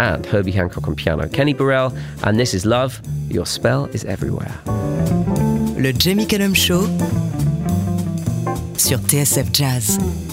and 0.00 0.26
Herbie 0.26 0.50
Hancock 0.50 0.88
on 0.88 0.96
piano. 0.96 1.28
Kenny 1.28 1.54
Burrell, 1.54 1.96
and 2.24 2.38
this 2.38 2.52
is 2.52 2.66
Love, 2.66 3.00
Your 3.28 3.46
Spell 3.46 3.84
is 3.86 4.04
Everywhere. 4.04 4.60
Le 5.76 5.92
Jamie 5.92 6.26
Cullum 6.26 6.52
Show 6.52 6.82
sur 8.76 8.98
TSF 8.98 9.52
Jazz. 9.52 10.29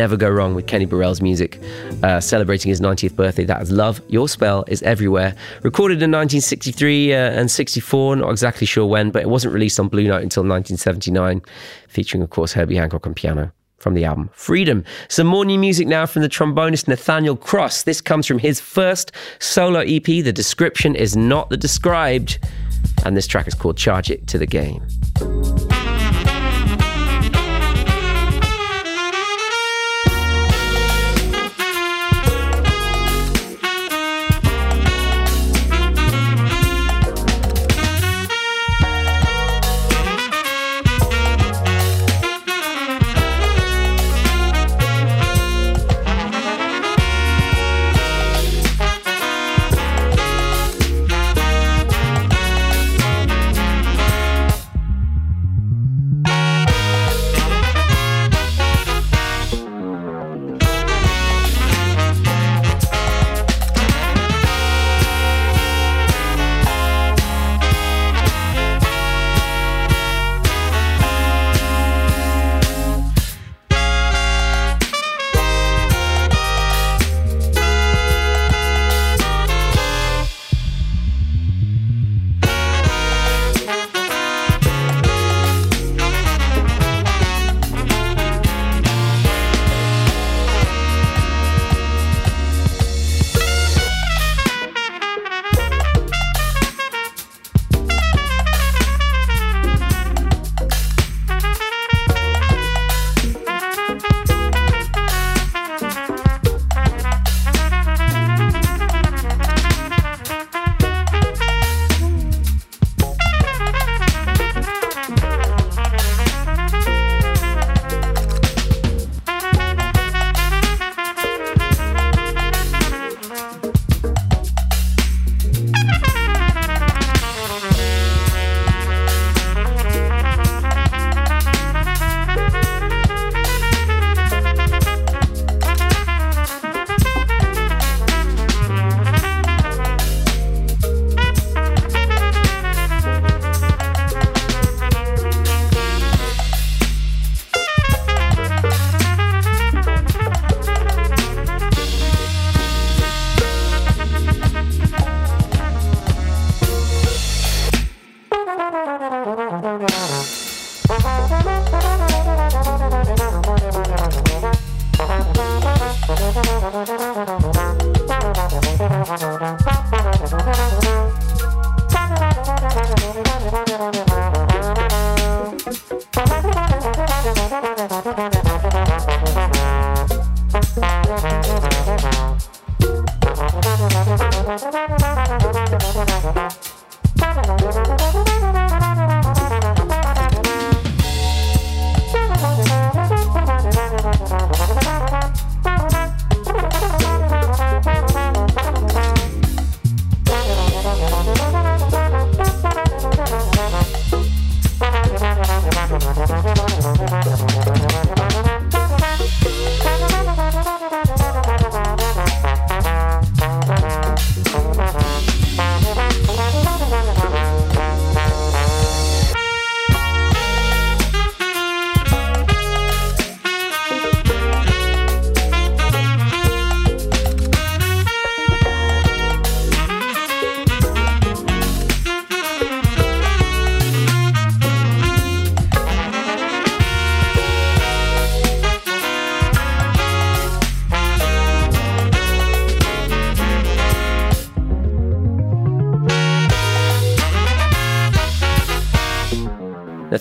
Never 0.00 0.16
go 0.16 0.30
wrong 0.30 0.54
with 0.54 0.66
Kenny 0.66 0.86
Burrell's 0.86 1.20
music. 1.20 1.60
Uh, 2.02 2.20
celebrating 2.20 2.70
his 2.70 2.80
90th 2.80 3.14
birthday, 3.14 3.44
that 3.44 3.60
is 3.60 3.70
Love, 3.70 4.00
Your 4.08 4.30
Spell 4.30 4.64
is 4.66 4.82
Everywhere. 4.82 5.34
Recorded 5.62 5.96
in 5.96 6.10
1963 6.10 7.12
uh, 7.12 7.16
and 7.16 7.50
64, 7.50 8.16
not 8.16 8.30
exactly 8.30 8.66
sure 8.66 8.86
when, 8.86 9.10
but 9.10 9.20
it 9.20 9.28
wasn't 9.28 9.52
released 9.52 9.78
on 9.78 9.88
Blue 9.88 10.04
Note 10.04 10.22
until 10.22 10.42
1979, 10.42 11.42
featuring, 11.86 12.22
of 12.22 12.30
course, 12.30 12.54
Herbie 12.54 12.76
Hancock 12.76 13.06
on 13.06 13.12
piano 13.12 13.52
from 13.76 13.92
the 13.92 14.06
album 14.06 14.30
Freedom. 14.32 14.84
Some 15.08 15.26
more 15.26 15.44
new 15.44 15.58
music 15.58 15.86
now 15.86 16.06
from 16.06 16.22
the 16.22 16.30
trombonist 16.30 16.88
Nathaniel 16.88 17.36
Cross. 17.36 17.82
This 17.82 18.00
comes 18.00 18.26
from 18.26 18.38
his 18.38 18.58
first 18.58 19.12
solo 19.38 19.80
EP. 19.80 20.04
The 20.04 20.32
description 20.32 20.94
is 20.94 21.14
not 21.14 21.50
the 21.50 21.58
described, 21.58 22.38
and 23.04 23.18
this 23.18 23.26
track 23.26 23.46
is 23.46 23.52
called 23.52 23.76
Charge 23.76 24.10
It 24.10 24.26
to 24.28 24.38
the 24.38 24.46
Game. 24.46 24.82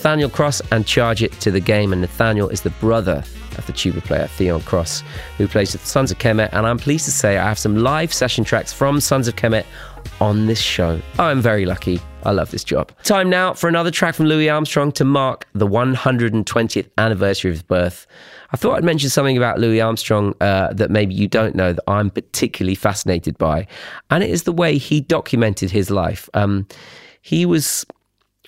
Nathaniel 0.10 0.30
Cross 0.32 0.64
and 0.72 0.88
Charge 0.88 1.22
It 1.22 1.34
to 1.34 1.52
the 1.52 1.60
Game. 1.60 1.94
And 1.94 2.02
Nathaniel 2.02 2.50
is 2.50 2.62
the 2.62 2.72
brother 2.72 3.24
of 3.60 3.68
the 3.68 3.74
tuba 3.74 4.02
player 4.02 4.26
Theon 4.26 4.60
Cross, 4.62 5.04
who 5.38 5.48
plays 5.48 5.74
with 5.74 5.86
Sons 5.86 6.10
of 6.10 6.18
Kemet. 6.18 6.50
And 6.52 6.66
I'm 6.66 6.80
pleased 6.80 7.06
to 7.06 7.12
say 7.12 7.38
I 7.38 7.48
have 7.48 7.60
some 7.60 7.78
live 7.78 8.12
session 8.12 8.44
tracks 8.44 8.74
from 8.74 9.00
Sons 9.02 9.28
of 9.28 9.36
Kemet 9.36 9.66
on 10.20 10.48
this 10.48 10.60
show. 10.60 11.00
I'm 11.20 11.42
very 11.42 11.68
lucky. 11.68 12.02
I 12.24 12.32
love 12.32 12.50
this 12.50 12.64
job. 12.64 12.92
Time 13.04 13.30
now 13.30 13.54
for 13.54 13.68
another 13.68 13.92
track 13.92 14.16
from 14.16 14.26
Louis 14.26 14.50
Armstrong 14.50 14.92
to 14.94 15.06
mark 15.06 15.48
the 15.54 15.68
120th 15.68 16.90
anniversary 16.98 17.52
of 17.52 17.58
his 17.58 17.62
birth. 17.64 18.08
I 18.52 18.58
thought 18.58 18.78
I'd 18.78 18.84
mention 18.84 19.12
something 19.12 19.38
about 19.38 19.60
Louis 19.60 19.80
Armstrong 19.80 20.34
uh, 20.42 20.74
that 20.74 20.90
maybe 20.90 21.14
you 21.14 21.28
don't 21.28 21.54
know 21.54 21.72
that 21.72 21.84
I'm 21.88 22.10
particularly 22.10 22.74
fascinated 22.74 23.38
by, 23.38 23.68
and 24.10 24.24
it 24.24 24.32
is 24.32 24.42
the 24.42 24.54
way 24.54 24.80
he 24.80 25.02
documented 25.02 25.70
his 25.70 25.92
life. 25.92 26.28
Um, 26.34 26.68
he 27.22 27.46
was 27.46 27.86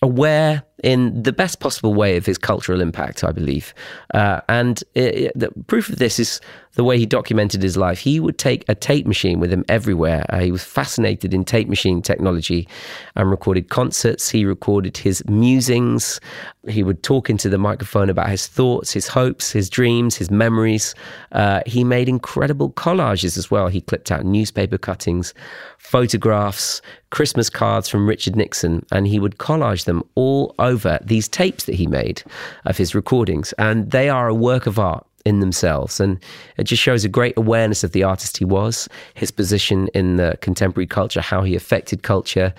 aware 0.02 0.64
in 0.82 1.22
the 1.22 1.32
best 1.32 1.60
possible 1.60 1.94
way 1.94 2.18
of 2.18 2.26
his 2.26 2.38
cultural 2.38 2.82
impact, 2.82 3.24
I 3.24 3.32
believe. 3.32 3.74
Uh, 4.14 4.42
and 4.50 4.84
it, 4.96 5.16
it, 5.16 5.32
the 5.36 5.52
proof 5.68 5.90
of 5.90 6.00
this 6.00 6.20
is 6.20 6.42
the 6.76 6.84
way 6.84 6.98
he 6.98 7.06
documented 7.06 7.62
his 7.62 7.76
life. 7.76 8.00
He 8.00 8.20
would 8.20 8.38
take 8.38 8.68
a 8.70 8.76
tape 8.76 9.06
machine 9.06 9.40
with 9.40 9.52
him 9.52 9.66
everywhere. 9.68 10.26
Uh, 10.30 10.40
he 10.40 10.52
was 10.52 10.64
fascinated 10.64 11.34
in 11.34 11.44
tape 11.44 11.68
machine 11.68 12.02
technology 12.02 12.68
and 13.16 13.30
recorded 13.30 13.70
concerts. 13.70 14.30
He 14.30 14.46
recorded 14.46 14.98
his 14.98 15.24
musings. 15.28 16.20
He 16.68 16.82
would 16.82 17.04
talk 17.04 17.30
into 17.30 17.50
the 17.50 17.58
microphone 17.58 18.10
about 18.10 18.30
his 18.30 18.48
thoughts, 18.48 18.94
his 18.94 19.08
hopes, 19.08 19.52
his 19.52 19.70
dreams, 19.70 20.16
his 20.16 20.32
memories. 20.32 20.96
Uh, 21.34 21.62
he 21.66 21.84
made 21.84 22.08
incredible 22.08 22.72
collages 22.72 23.38
as 23.38 23.52
well. 23.52 23.68
He 23.68 23.82
clipped 23.82 24.12
out 24.12 24.24
newspaper 24.26 24.78
cuttings, 24.78 25.34
photographs, 25.78 26.82
Christmas 27.10 27.50
cards 27.50 27.90
from 27.90 28.08
Richard 28.08 28.38
Nixon, 28.38 28.86
and 28.92 29.06
he 29.06 29.20
would 29.20 29.38
collage 29.38 29.84
them 29.84 30.02
all 30.16 30.56
over 30.60 30.71
these 31.04 31.28
tapes 31.28 31.66
that 31.66 31.76
he 31.76 31.88
made 31.88 32.24
of 32.66 32.78
his 32.78 32.96
recordings. 32.96 33.54
And 33.54 33.92
they 33.92 34.10
are 34.10 34.28
a 34.28 34.34
work 34.34 34.68
of 34.68 34.80
art 34.80 35.06
in 35.26 35.40
themselves. 35.40 36.00
And 36.00 36.20
it 36.58 36.64
just 36.64 36.82
shows 36.82 37.06
a 37.06 37.10
great 37.10 37.38
awareness 37.38 37.84
of 37.84 37.92
the 37.92 38.04
artist 38.04 38.38
he 38.38 38.46
was, 38.46 38.90
his 39.14 39.32
position 39.32 39.88
in 39.94 40.18
the 40.18 40.38
contemporary 40.42 40.88
culture, 40.88 41.22
how 41.22 41.44
he 41.44 41.56
affected 41.56 42.04
culture, 42.04 42.54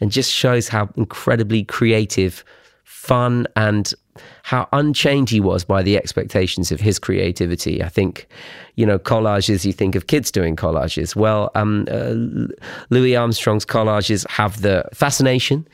and 0.00 0.12
just 0.12 0.30
shows 0.32 0.68
how 0.68 0.88
incredibly 0.96 1.64
creative, 1.64 2.44
fun, 2.84 3.46
and 3.56 3.94
how 4.42 4.68
unchained 4.72 5.30
he 5.30 5.40
was 5.40 5.64
by 5.64 5.82
the 5.82 5.96
expectations 5.96 6.70
of 6.70 6.80
his 6.80 6.98
creativity. 6.98 7.82
I 7.82 7.88
think, 7.88 8.26
you 8.76 8.86
know, 8.86 8.98
collages, 8.98 9.64
you 9.64 9.72
think 9.72 9.94
of 9.94 10.06
kids 10.06 10.30
doing 10.30 10.54
collages. 10.56 11.16
Well, 11.16 11.50
um, 11.54 11.86
uh, 11.90 12.14
Louis 12.90 13.16
Armstrong's 13.16 13.64
collages 13.66 14.28
have 14.30 14.62
the 14.62 14.88
fascination 14.92 15.66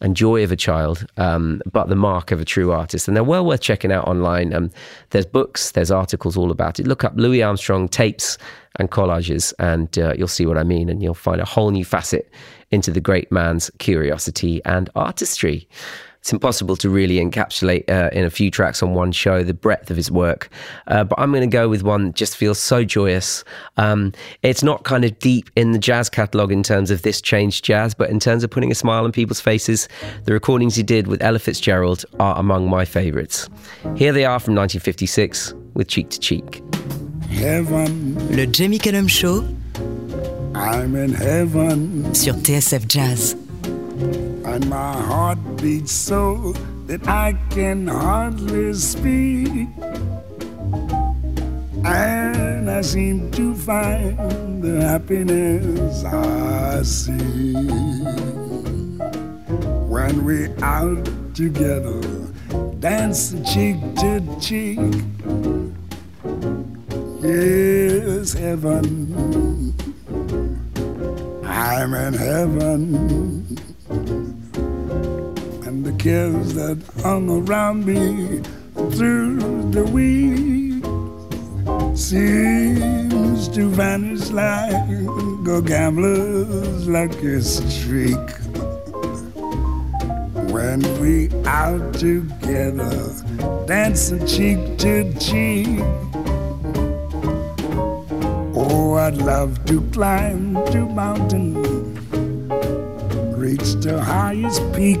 and 0.00 0.16
joy 0.16 0.44
of 0.44 0.52
a 0.52 0.56
child, 0.56 1.06
um, 1.16 1.62
but 1.70 1.88
the 1.88 1.96
mark 1.96 2.30
of 2.30 2.40
a 2.40 2.44
true 2.44 2.72
artist. 2.72 3.08
And 3.08 3.16
they're 3.16 3.24
well 3.24 3.46
worth 3.46 3.60
checking 3.60 3.92
out 3.92 4.06
online. 4.06 4.52
Um, 4.52 4.70
there's 5.10 5.26
books, 5.26 5.72
there's 5.72 5.90
articles 5.90 6.36
all 6.36 6.50
about 6.50 6.78
it. 6.80 6.86
Look 6.86 7.04
up 7.04 7.12
Louis 7.16 7.42
Armstrong 7.42 7.88
tapes 7.88 8.36
and 8.76 8.90
collages, 8.90 9.54
and 9.58 9.98
uh, 9.98 10.14
you'll 10.18 10.28
see 10.28 10.46
what 10.46 10.58
I 10.58 10.64
mean. 10.64 10.88
And 10.88 11.02
you'll 11.02 11.14
find 11.14 11.40
a 11.40 11.44
whole 11.44 11.70
new 11.70 11.84
facet 11.84 12.30
into 12.70 12.90
the 12.90 13.00
great 13.00 13.30
man's 13.30 13.70
curiosity 13.78 14.60
and 14.64 14.90
artistry 14.96 15.68
it's 16.24 16.32
impossible 16.32 16.74
to 16.74 16.88
really 16.88 17.16
encapsulate 17.16 17.84
uh, 17.90 18.08
in 18.14 18.24
a 18.24 18.30
few 18.30 18.50
tracks 18.50 18.82
on 18.82 18.94
one 18.94 19.12
show 19.12 19.44
the 19.44 19.52
breadth 19.52 19.90
of 19.90 19.96
his 19.98 20.10
work. 20.10 20.48
Uh, 20.86 21.04
but 21.04 21.20
I'm 21.20 21.30
going 21.30 21.42
to 21.42 21.54
go 21.54 21.68
with 21.68 21.82
one 21.82 22.06
that 22.06 22.14
just 22.14 22.34
feels 22.34 22.58
so 22.58 22.82
joyous. 22.82 23.44
Um, 23.76 24.10
it's 24.42 24.62
not 24.62 24.84
kind 24.84 25.04
of 25.04 25.18
deep 25.18 25.50
in 25.54 25.72
the 25.72 25.78
jazz 25.78 26.08
catalogue 26.08 26.50
in 26.50 26.62
terms 26.62 26.90
of 26.90 27.02
this 27.02 27.20
changed 27.20 27.62
jazz, 27.62 27.92
but 27.92 28.08
in 28.08 28.20
terms 28.20 28.42
of 28.42 28.48
putting 28.48 28.72
a 28.72 28.74
smile 28.74 29.04
on 29.04 29.12
people's 29.12 29.38
faces, 29.38 29.86
the 30.24 30.32
recordings 30.32 30.74
he 30.76 30.82
did 30.82 31.08
with 31.08 31.22
Ella 31.22 31.38
Fitzgerald 31.38 32.06
are 32.18 32.38
among 32.38 32.70
my 32.70 32.86
favourites. 32.86 33.50
Here 33.94 34.14
they 34.14 34.24
are 34.24 34.40
from 34.40 34.54
1956 34.54 35.52
with 35.74 35.88
Cheek 35.88 36.08
to 36.08 36.18
Cheek. 36.18 36.62
Heaven, 37.28 38.34
Le 38.34 38.46
Jamie 38.46 38.78
Cullum 38.78 39.08
Show 39.08 39.46
I'm 40.54 40.96
in 40.96 41.12
heaven, 41.12 42.14
sur 42.14 42.32
TSF 42.32 42.86
Jazz. 42.88 43.43
And 44.00 44.68
my 44.68 44.92
heart 45.00 45.38
beats 45.56 45.92
so 45.92 46.52
that 46.86 47.06
I 47.06 47.34
can 47.50 47.86
hardly 47.86 48.72
speak. 48.74 49.68
And 51.84 52.70
I 52.70 52.80
seem 52.80 53.30
to 53.32 53.54
find 53.54 54.62
the 54.62 54.80
happiness 54.80 56.04
I 56.04 56.82
see 56.82 57.54
when 59.88 60.24
we're 60.24 60.54
out 60.62 61.08
together, 61.34 62.00
dance 62.80 63.34
cheek 63.52 63.76
to 63.96 64.20
cheek. 64.40 64.78
Yes, 67.22 68.32
heaven. 68.32 69.72
I'm 71.44 71.94
in 71.94 72.14
heaven. 72.14 73.43
Cares 76.04 76.52
that 76.52 76.76
hung 77.02 77.30
around 77.30 77.86
me 77.86 78.42
through 78.94 79.38
the 79.70 79.84
week 79.84 80.84
seems 81.96 83.48
to 83.48 83.70
vanish 83.70 84.28
like 84.30 84.74
a 85.48 85.62
gambler's 85.62 86.86
lucky 86.86 87.40
streak. 87.40 88.28
When 90.52 90.82
we 91.00 91.30
out 91.46 91.94
together, 91.94 93.14
dancing 93.66 94.26
cheek 94.26 94.76
to 94.80 95.10
cheek. 95.14 95.80
Oh, 98.54 98.96
I'd 99.00 99.16
love 99.16 99.64
to 99.64 99.80
climb 99.90 100.56
to 100.66 100.80
mountain, 100.84 101.54
reach 103.38 103.72
the 103.76 104.02
highest 104.04 104.60
peak. 104.74 105.00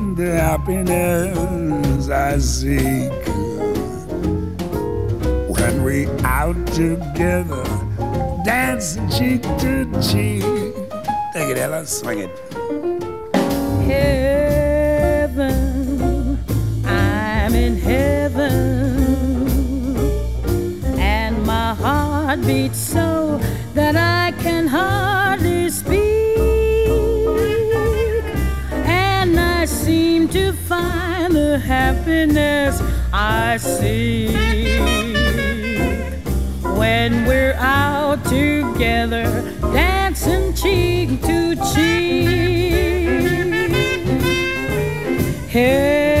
the 0.15 0.31
happiness 0.39 2.09
I 2.09 2.37
seek 2.37 3.11
when 5.47 5.83
we 5.83 6.07
out 6.23 6.55
together, 6.67 7.63
dancing 8.43 9.09
cheek 9.09 9.41
to 9.59 9.85
cheek. 10.01 10.43
Take 11.33 11.49
it, 11.49 11.57
Ella, 11.57 11.85
swing 11.85 12.19
it. 12.19 12.29
heaven. 15.31 16.39
I'm 16.85 17.53
in 17.55 17.77
heaven. 17.77 18.51
And 20.99 21.45
my 21.45 21.73
heart 21.75 22.41
beats 22.41 22.79
so 22.79 23.39
that 23.73 23.95
I 23.95 24.31
can 24.41 24.67
hardly 24.67 25.69
speak. 25.69 26.30
Find 30.81 31.35
the 31.35 31.59
happiness 31.59 32.81
I 33.13 33.57
seek 33.57 34.35
when 36.79 37.25
we're 37.25 37.53
out 37.57 38.23
together, 38.25 39.25
dancing 39.73 40.53
cheek 40.53 41.21
to 41.21 41.55
cheek. 41.73 42.41
Heaven, 45.49 46.20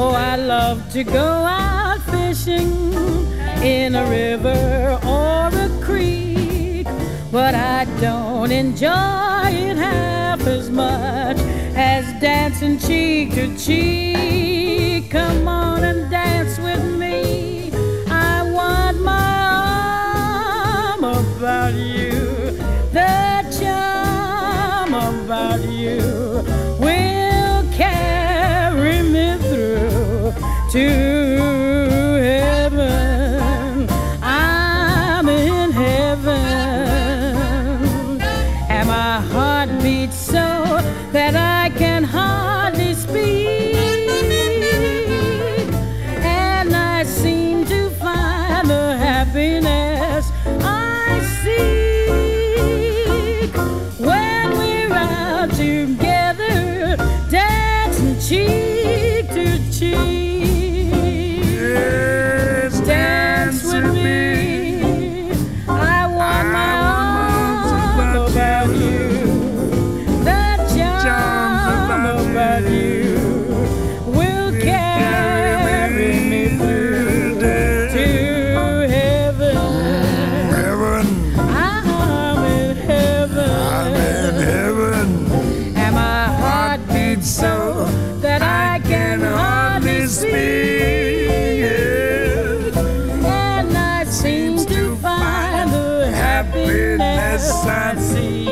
Oh, 0.00 0.12
I 0.12 0.36
love 0.36 0.92
to 0.92 1.02
go 1.02 1.18
out 1.18 2.00
fishing 2.02 2.94
in 3.64 3.96
a 3.96 4.08
river 4.08 5.00
or 5.04 5.48
a 5.48 5.68
creek, 5.82 6.86
but 7.32 7.56
I 7.56 7.84
don't 8.00 8.52
enjoy 8.52 9.48
it 9.50 9.76
half 9.76 10.42
as 10.42 10.70
much 10.70 11.38
as 11.74 12.04
dancing 12.20 12.78
cheek 12.78 13.34
to 13.34 13.58
cheek. 13.58 15.10
Come 15.10 15.48
on 15.48 15.82
and 15.82 16.08
dance 16.08 16.60
with 16.60 16.84
me. 16.96 17.72
I 18.08 18.48
want 18.52 19.00
my 19.00 19.40
arm 20.94 21.02
about 21.02 21.74
you. 21.74 22.12
The 22.92 23.42
charm 23.58 24.94
about 24.94 25.68
you 25.68 26.27
to 30.68 31.37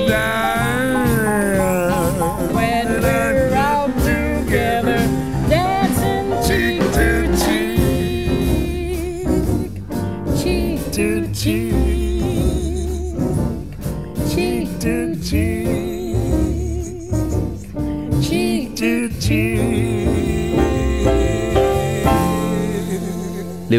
see 0.07 0.56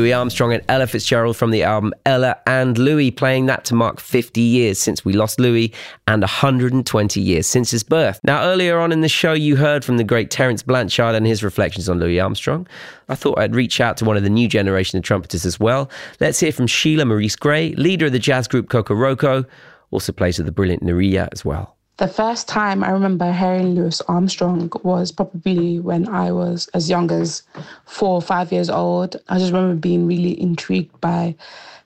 Louis 0.07 0.13
Armstrong 0.13 0.53
and 0.53 0.63
Ella 0.69 0.87
Fitzgerald 0.87 1.35
from 1.35 1.51
the 1.51 1.63
album 1.63 1.93
Ella 2.05 2.37
and 2.45 2.77
Louis, 2.77 3.11
playing 3.11 3.47
that 3.47 3.65
to 3.65 3.75
mark 3.75 3.99
50 3.99 4.39
years 4.39 4.79
since 4.79 5.03
we 5.03 5.11
lost 5.11 5.37
Louis 5.37 5.73
and 6.07 6.21
120 6.21 7.19
years 7.19 7.45
since 7.45 7.71
his 7.71 7.83
birth. 7.83 8.17
Now, 8.23 8.43
earlier 8.43 8.79
on 8.79 8.93
in 8.93 9.01
the 9.01 9.09
show, 9.09 9.33
you 9.33 9.57
heard 9.57 9.83
from 9.83 9.97
the 9.97 10.05
great 10.05 10.31
Terence 10.31 10.63
Blanchard 10.63 11.13
and 11.13 11.27
his 11.27 11.43
reflections 11.43 11.89
on 11.89 11.99
Louis 11.99 12.21
Armstrong. 12.21 12.69
I 13.09 13.15
thought 13.15 13.37
I'd 13.37 13.53
reach 13.53 13.81
out 13.81 13.97
to 13.97 14.05
one 14.05 14.15
of 14.15 14.23
the 14.23 14.29
new 14.29 14.47
generation 14.47 14.97
of 14.97 15.03
trumpeters 15.03 15.45
as 15.45 15.59
well. 15.59 15.91
Let's 16.21 16.39
hear 16.39 16.53
from 16.53 16.67
Sheila 16.67 17.03
Maurice 17.03 17.35
Grey, 17.35 17.73
leader 17.73 18.05
of 18.05 18.13
the 18.13 18.17
jazz 18.17 18.47
group 18.47 18.69
Kokoroko, 18.69 19.45
also 19.91 20.13
plays 20.13 20.37
with 20.37 20.45
the 20.45 20.53
brilliant 20.53 20.83
Nérija 20.83 21.27
as 21.33 21.43
well. 21.43 21.76
The 21.97 22.07
first 22.07 22.47
time 22.47 22.83
I 22.83 22.91
remember 22.91 23.31
hearing 23.31 23.73
Louis 23.73 23.99
Armstrong 24.01 24.71
was 24.83 25.11
probably 25.11 25.79
when 25.79 26.07
I 26.07 26.31
was 26.31 26.67
as 26.75 26.91
young 26.91 27.09
as 27.11 27.41
four 27.85 28.13
or 28.13 28.21
five 28.21 28.51
years 28.51 28.69
old. 28.69 29.15
I 29.29 29.39
just 29.39 29.51
remember 29.51 29.75
being 29.75 30.05
really 30.05 30.39
intrigued 30.39 31.01
by 31.01 31.33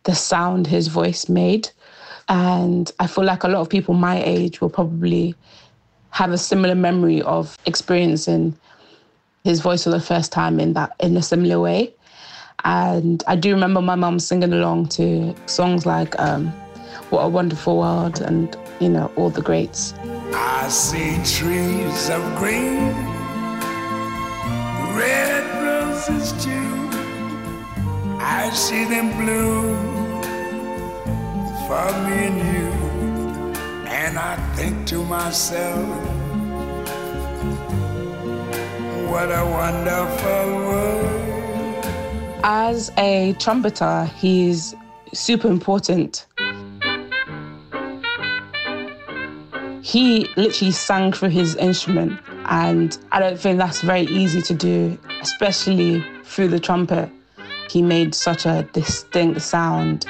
the 0.04 0.14
sound 0.14 0.68
his 0.68 0.90
voice 0.90 1.30
made. 1.30 1.70
And 2.28 2.92
I 3.00 3.08
feel 3.08 3.24
like 3.24 3.46
a 3.46 3.48
lot 3.48 3.62
of 3.62 3.70
people 3.70 3.94
my 3.94 4.22
age 4.22 4.60
will 4.60 4.70
probably 4.70 5.34
have 6.10 6.32
a 6.32 6.38
similar 6.38 6.76
memory 6.76 7.22
of 7.22 7.58
experiencing 7.66 8.58
his 9.46 9.62
voice 9.62 9.86
for 9.86 9.92
the 9.92 10.02
first 10.02 10.34
time 10.34 10.60
in 10.60 10.74
that 10.74 10.94
in 11.00 11.16
a 11.16 11.22
similar 11.22 11.62
way. 11.62 11.94
And 12.66 13.24
I 13.28 13.38
do 13.38 13.54
remember 13.54 13.82
my 13.82 13.96
mum 13.96 14.20
singing 14.20 14.52
along 14.52 14.90
to 14.90 15.34
songs 15.46 15.86
like 15.86 16.20
um, 16.20 16.54
What 17.12 17.26
a 17.26 17.28
Wonderful 17.28 17.78
World 17.78 18.22
and, 18.22 18.56
you 18.80 18.88
know, 18.88 19.12
all 19.18 19.30
the 19.30 19.42
greats. 19.42 19.94
I 20.34 20.70
see 20.70 21.16
trees 21.26 22.10
of 22.10 22.22
green, 22.38 22.94
red 24.96 25.44
roses 25.62 26.32
too. 26.42 26.90
I 28.18 28.50
see 28.54 28.86
them 28.86 29.12
bloom 29.18 29.76
for 31.68 31.92
me 32.06 32.18
and 32.30 32.40
you. 32.54 32.72
And 33.90 34.18
I 34.18 34.38
think 34.56 34.88
to 34.88 35.04
myself, 35.04 35.86
what 39.12 39.28
a 39.28 39.46
wonderful 39.60 40.46
world. 40.66 41.86
As 42.46 42.90
a 42.98 43.36
trumpeter, 43.38 44.06
he's 44.16 44.74
super 45.14 45.50
important. 45.50 46.26
He 49.92 50.26
literally 50.38 50.72
sang 50.72 51.12
through 51.12 51.32
his 51.32 51.58
instrument, 51.58 52.18
and 52.46 52.98
I 53.12 53.20
don't 53.20 53.38
think 53.38 53.58
that's 53.58 53.82
very 53.82 54.04
easy 54.04 54.42
to 54.44 54.54
do, 54.54 54.98
especially 55.22 56.02
through 56.24 56.48
the 56.48 56.62
trumpet. 56.62 57.12
He 57.70 57.82
made 57.82 58.16
such 58.16 58.46
a 58.46 58.66
distinct 58.72 59.42
sound. 59.42 60.06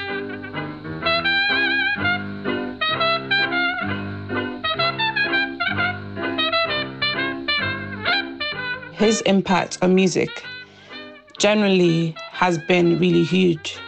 His 8.93 9.21
impact 9.21 9.79
on 9.81 9.95
music 9.95 10.43
generally 11.39 12.13
has 12.33 12.59
been 12.59 12.99
really 12.99 13.23
huge. 13.23 13.79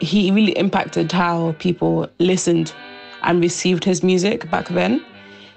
He 0.00 0.32
really 0.32 0.58
impacted 0.58 1.12
how 1.12 1.54
people 1.60 2.08
listened 2.18 2.74
and 3.26 3.42
received 3.42 3.84
his 3.84 4.02
music 4.02 4.50
back 4.50 4.68
then. 4.68 5.04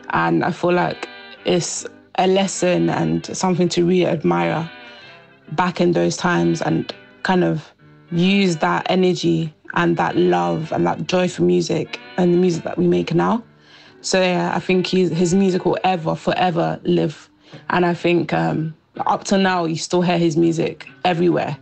And 0.10 0.44
I 0.44 0.52
feel 0.52 0.74
like 0.74 1.08
it's 1.46 1.86
a 2.16 2.28
lesson 2.28 2.90
and 2.90 3.26
something 3.26 3.70
to 3.70 3.86
really 3.86 4.06
admire 4.06 4.70
back 5.54 5.80
in 5.80 5.94
those 5.94 6.18
times 6.18 6.62
and 6.62 6.94
kind 7.24 7.44
of 7.44 7.72
use 8.12 8.58
that 8.58 8.86
energy 8.90 9.54
and 9.76 9.98
that 9.98 10.18
love 10.18 10.72
and 10.72 10.86
that 10.86 11.08
joy 11.08 11.28
for 11.28 11.44
music 11.44 12.00
and 12.18 12.34
the 12.34 12.38
music 12.38 12.64
that 12.64 12.78
we 12.78 12.88
make 12.88 13.14
now. 13.14 13.44
So 14.02 14.20
yeah, 14.22 14.56
I 14.56 14.60
think 14.60 14.88
he's, 14.88 15.10
his 15.12 15.34
music 15.34 15.66
will 15.66 15.78
ever, 15.84 16.16
forever 16.16 16.80
live. 16.84 17.30
And 17.70 17.86
I 17.86 17.94
think 17.94 18.34
um, 18.34 18.76
up 19.06 19.26
to 19.26 19.38
now, 19.38 19.66
you 19.66 19.76
still 19.76 20.02
hear 20.02 20.18
his 20.18 20.36
music 20.36 20.88
everywhere. 21.06 21.58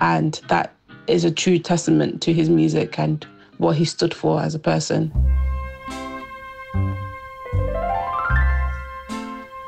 And 0.00 0.40
that 0.48 0.72
is 1.06 1.24
a 1.24 1.30
true 1.30 1.58
testament 1.58 2.22
to 2.22 2.32
his 2.32 2.48
music 2.48 2.98
and 2.98 3.26
what 3.62 3.76
he 3.76 3.84
stood 3.84 4.12
for 4.12 4.42
as 4.42 4.54
a 4.54 4.58
person. 4.58 5.12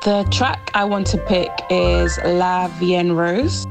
The 0.03 0.27
track 0.29 0.69
I 0.73 0.83
want 0.83 1.07
to 1.07 1.17
pick 1.17 1.49
is 1.71 2.19
La 2.25 2.67
Vie 2.79 2.93
en 2.93 3.13
Rose. 3.13 3.65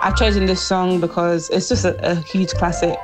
I've 0.00 0.16
chosen 0.16 0.46
this 0.46 0.62
song 0.62 1.00
because 1.00 1.50
it's 1.50 1.68
just 1.68 1.84
a, 1.84 1.94
a 2.10 2.14
huge 2.14 2.52
classic. 2.52 2.96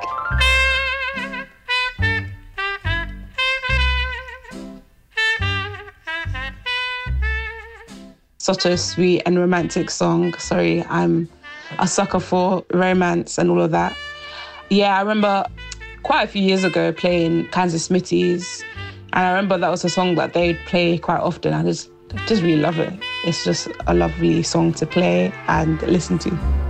Such 8.37 8.65
a 8.65 8.77
sweet 8.77 9.21
and 9.25 9.37
romantic 9.37 9.91
song. 9.91 10.33
Sorry, 10.39 10.83
I'm 10.85 11.29
a 11.77 11.87
sucker 11.87 12.19
for 12.19 12.65
romance 12.73 13.37
and 13.37 13.51
all 13.51 13.61
of 13.61 13.71
that. 13.71 13.95
Yeah, 14.69 14.97
I 14.97 15.01
remember 15.01 15.45
quite 16.03 16.23
a 16.23 16.27
few 16.27 16.41
years 16.41 16.63
ago 16.63 16.91
playing 16.91 17.47
Kansas 17.47 17.87
Smitty's, 17.87 18.63
and 19.13 19.25
I 19.25 19.29
remember 19.29 19.57
that 19.57 19.69
was 19.69 19.83
a 19.83 19.89
song 19.89 20.15
that 20.15 20.33
they'd 20.33 20.57
play 20.65 20.97
quite 20.97 21.19
often. 21.19 21.53
I 21.53 21.63
just, 21.63 21.89
just 22.27 22.41
really 22.41 22.61
love 22.61 22.79
it. 22.79 22.93
It's 23.25 23.43
just 23.43 23.67
a 23.87 23.93
lovely 23.93 24.43
song 24.43 24.73
to 24.73 24.85
play 24.85 25.33
and 25.47 25.81
listen 25.83 26.17
to. 26.19 26.68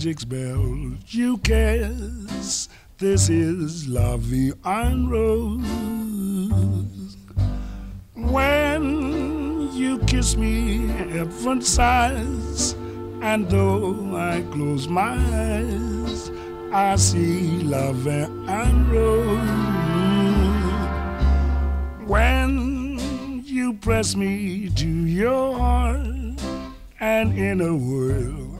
Magic 0.00 0.20
spell 0.20 0.96
you 1.08 1.36
cast. 1.44 2.70
This 2.96 3.28
is 3.28 3.84
Vie 3.84 4.52
en 4.64 5.10
Rose. 5.10 5.60
When 8.14 9.70
you 9.74 9.98
kiss 10.06 10.38
me, 10.38 10.86
heaven 10.86 11.60
sighs. 11.60 12.74
And 13.20 13.46
though 13.50 14.16
I 14.16 14.40
close 14.50 14.88
my 14.88 15.18
eyes, 15.18 16.30
I 16.72 16.96
see 16.96 17.58
Vie 17.62 18.26
en 18.48 18.88
Rose. 18.88 19.38
When 22.08 22.98
you 23.44 23.74
press 23.74 24.16
me 24.16 24.70
to 24.70 24.88
your 24.88 25.58
heart, 25.58 26.40
and 27.00 27.36
in 27.36 27.60
a 27.60 27.76
world 27.76 28.59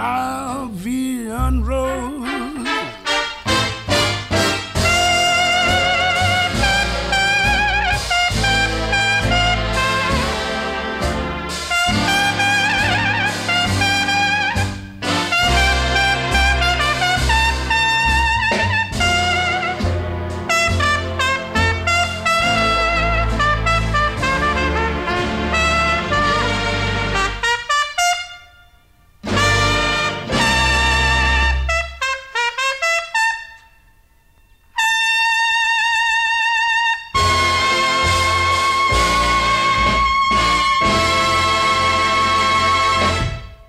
La 0.00 0.66
Vie 0.72 1.28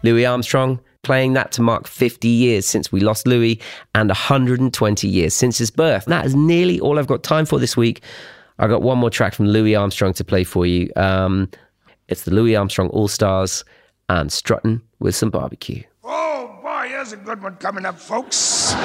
Louis 0.03 0.25
Armstrong 0.25 0.79
playing 1.03 1.33
that 1.33 1.51
to 1.53 1.61
mark 1.61 1.87
50 1.87 2.27
years 2.27 2.65
since 2.65 2.91
we 2.91 2.99
lost 2.99 3.27
Louis 3.27 3.59
and 3.95 4.09
120 4.09 5.07
years 5.07 5.33
since 5.33 5.57
his 5.57 5.71
birth. 5.71 6.05
That 6.05 6.25
is 6.25 6.35
nearly 6.35 6.79
all 6.79 6.99
I've 6.99 7.07
got 7.07 7.23
time 7.23 7.45
for 7.45 7.59
this 7.59 7.75
week. 7.75 8.01
I 8.59 8.67
got 8.67 8.81
one 8.83 8.99
more 8.99 9.09
track 9.09 9.33
from 9.33 9.47
Louis 9.47 9.75
Armstrong 9.75 10.13
to 10.13 10.23
play 10.23 10.43
for 10.43 10.65
you. 10.65 10.91
Um, 10.95 11.49
it's 12.07 12.23
the 12.23 12.31
Louis 12.31 12.55
Armstrong 12.55 12.89
All 12.89 13.07
Stars 13.07 13.63
and 14.09 14.31
Strutting 14.31 14.81
with 14.99 15.15
some 15.15 15.29
barbecue. 15.29 15.83
Oh 16.03 16.59
boy, 16.61 16.89
here's 16.89 17.13
a 17.13 17.17
good 17.17 17.41
one 17.41 17.55
coming 17.55 17.85
up, 17.85 17.97
folks. 17.97 18.73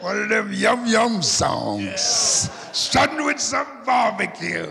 one 0.00 0.22
of 0.22 0.28
them 0.28 0.52
yum 0.52 0.86
yum 0.86 1.22
songs. 1.22 2.00
Strutting 2.00 2.57
with 3.24 3.40
some 3.40 3.66
barbecue. 3.84 4.66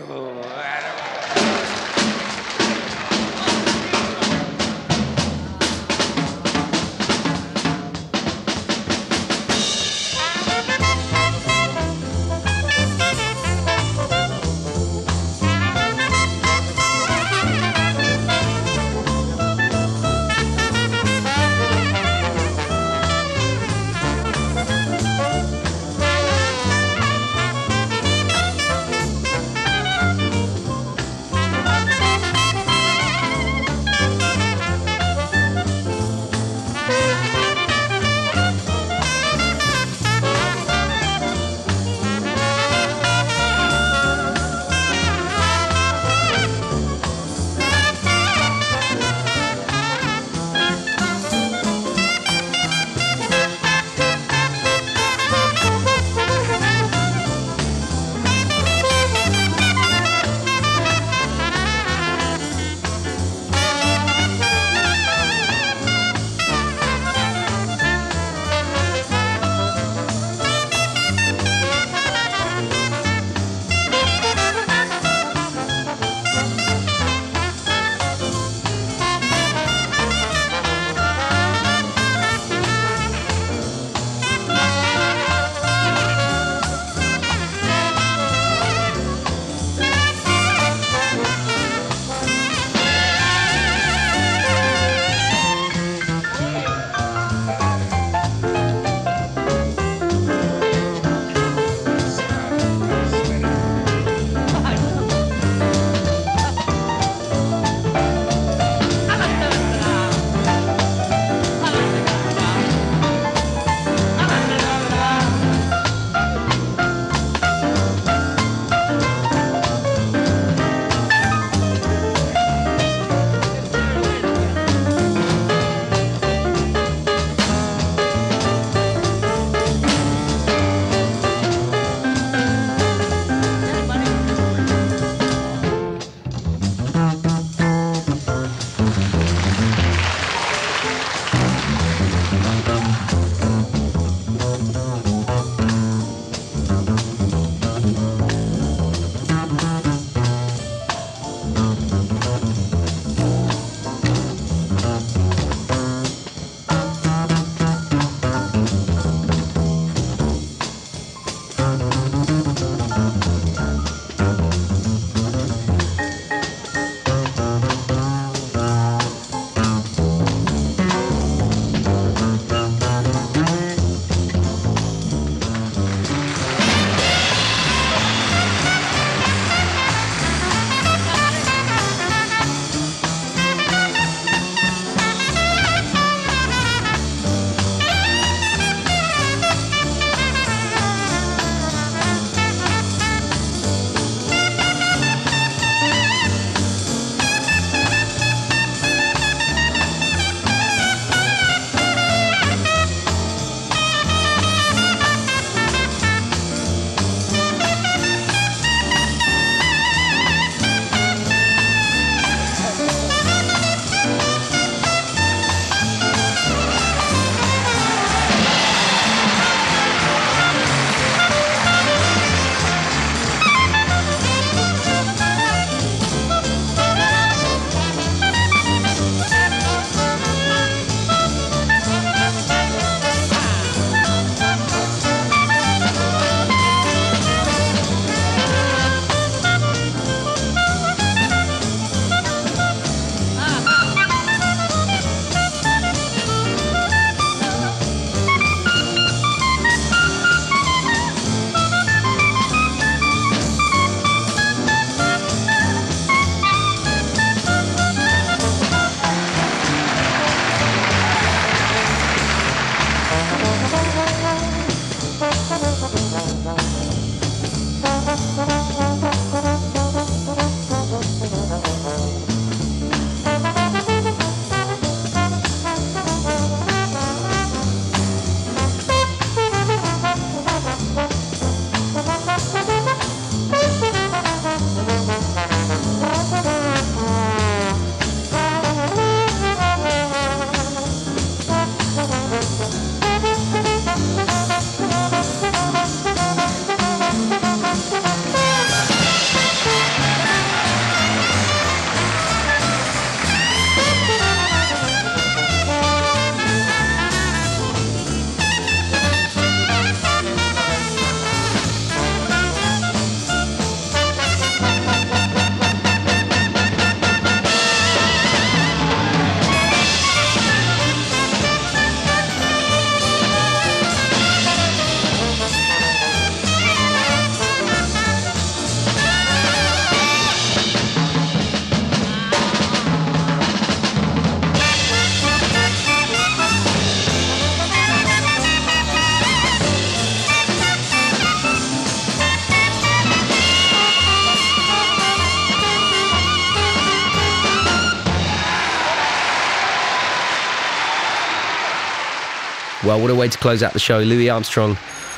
Well, 352.88 353.02
what 353.02 353.10
a 353.10 353.14
way 353.14 353.28
to 353.28 353.36
close 353.36 353.62
out 353.62 353.74
the 353.74 353.78
show. 353.78 353.98
Louis 353.98 354.30
Armstrong 354.30 354.74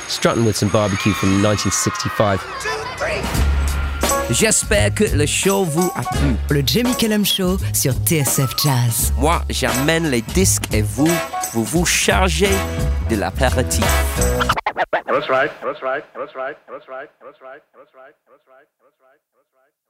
strutting 0.09 0.43
with 0.43 0.57
some 0.57 0.67
barbecue 0.67 1.13
from 1.13 1.41
1965. 1.41 2.43
J'espère 4.29 4.93
que 4.93 5.05
le 5.15 5.25
show 5.25 5.63
vous 5.63 5.89
a 5.95 6.03
plu. 6.03 6.35
Le 6.49 6.63
Jamie 6.67 6.97
Cullum 6.97 7.23
Show 7.23 7.57
sur 7.71 7.93
TSF 7.93 8.57
Jazz. 8.61 9.13
Moi, 9.17 9.41
j'amène 9.49 10.09
les 10.09 10.21
disques 10.21 10.65
et 10.73 10.81
vous, 10.81 11.07
vous 11.53 11.63
vous 11.63 11.85
chargez 11.85 12.51
de 13.09 13.15
l'apéritif. 13.15 13.85
That's 15.07 15.29
right. 15.29 15.49
That's 15.63 15.81
right. 15.81 16.03
That's 16.13 16.35
right. 16.35 16.57
That's 16.67 16.89
right. 16.89 17.09
That's 17.21 17.39
right. 17.41 17.63
That's 17.71 17.95
right. 17.95 18.13
That's 18.27 18.43
right. 18.49 18.67
That's 18.83 18.99
right. 18.99 19.80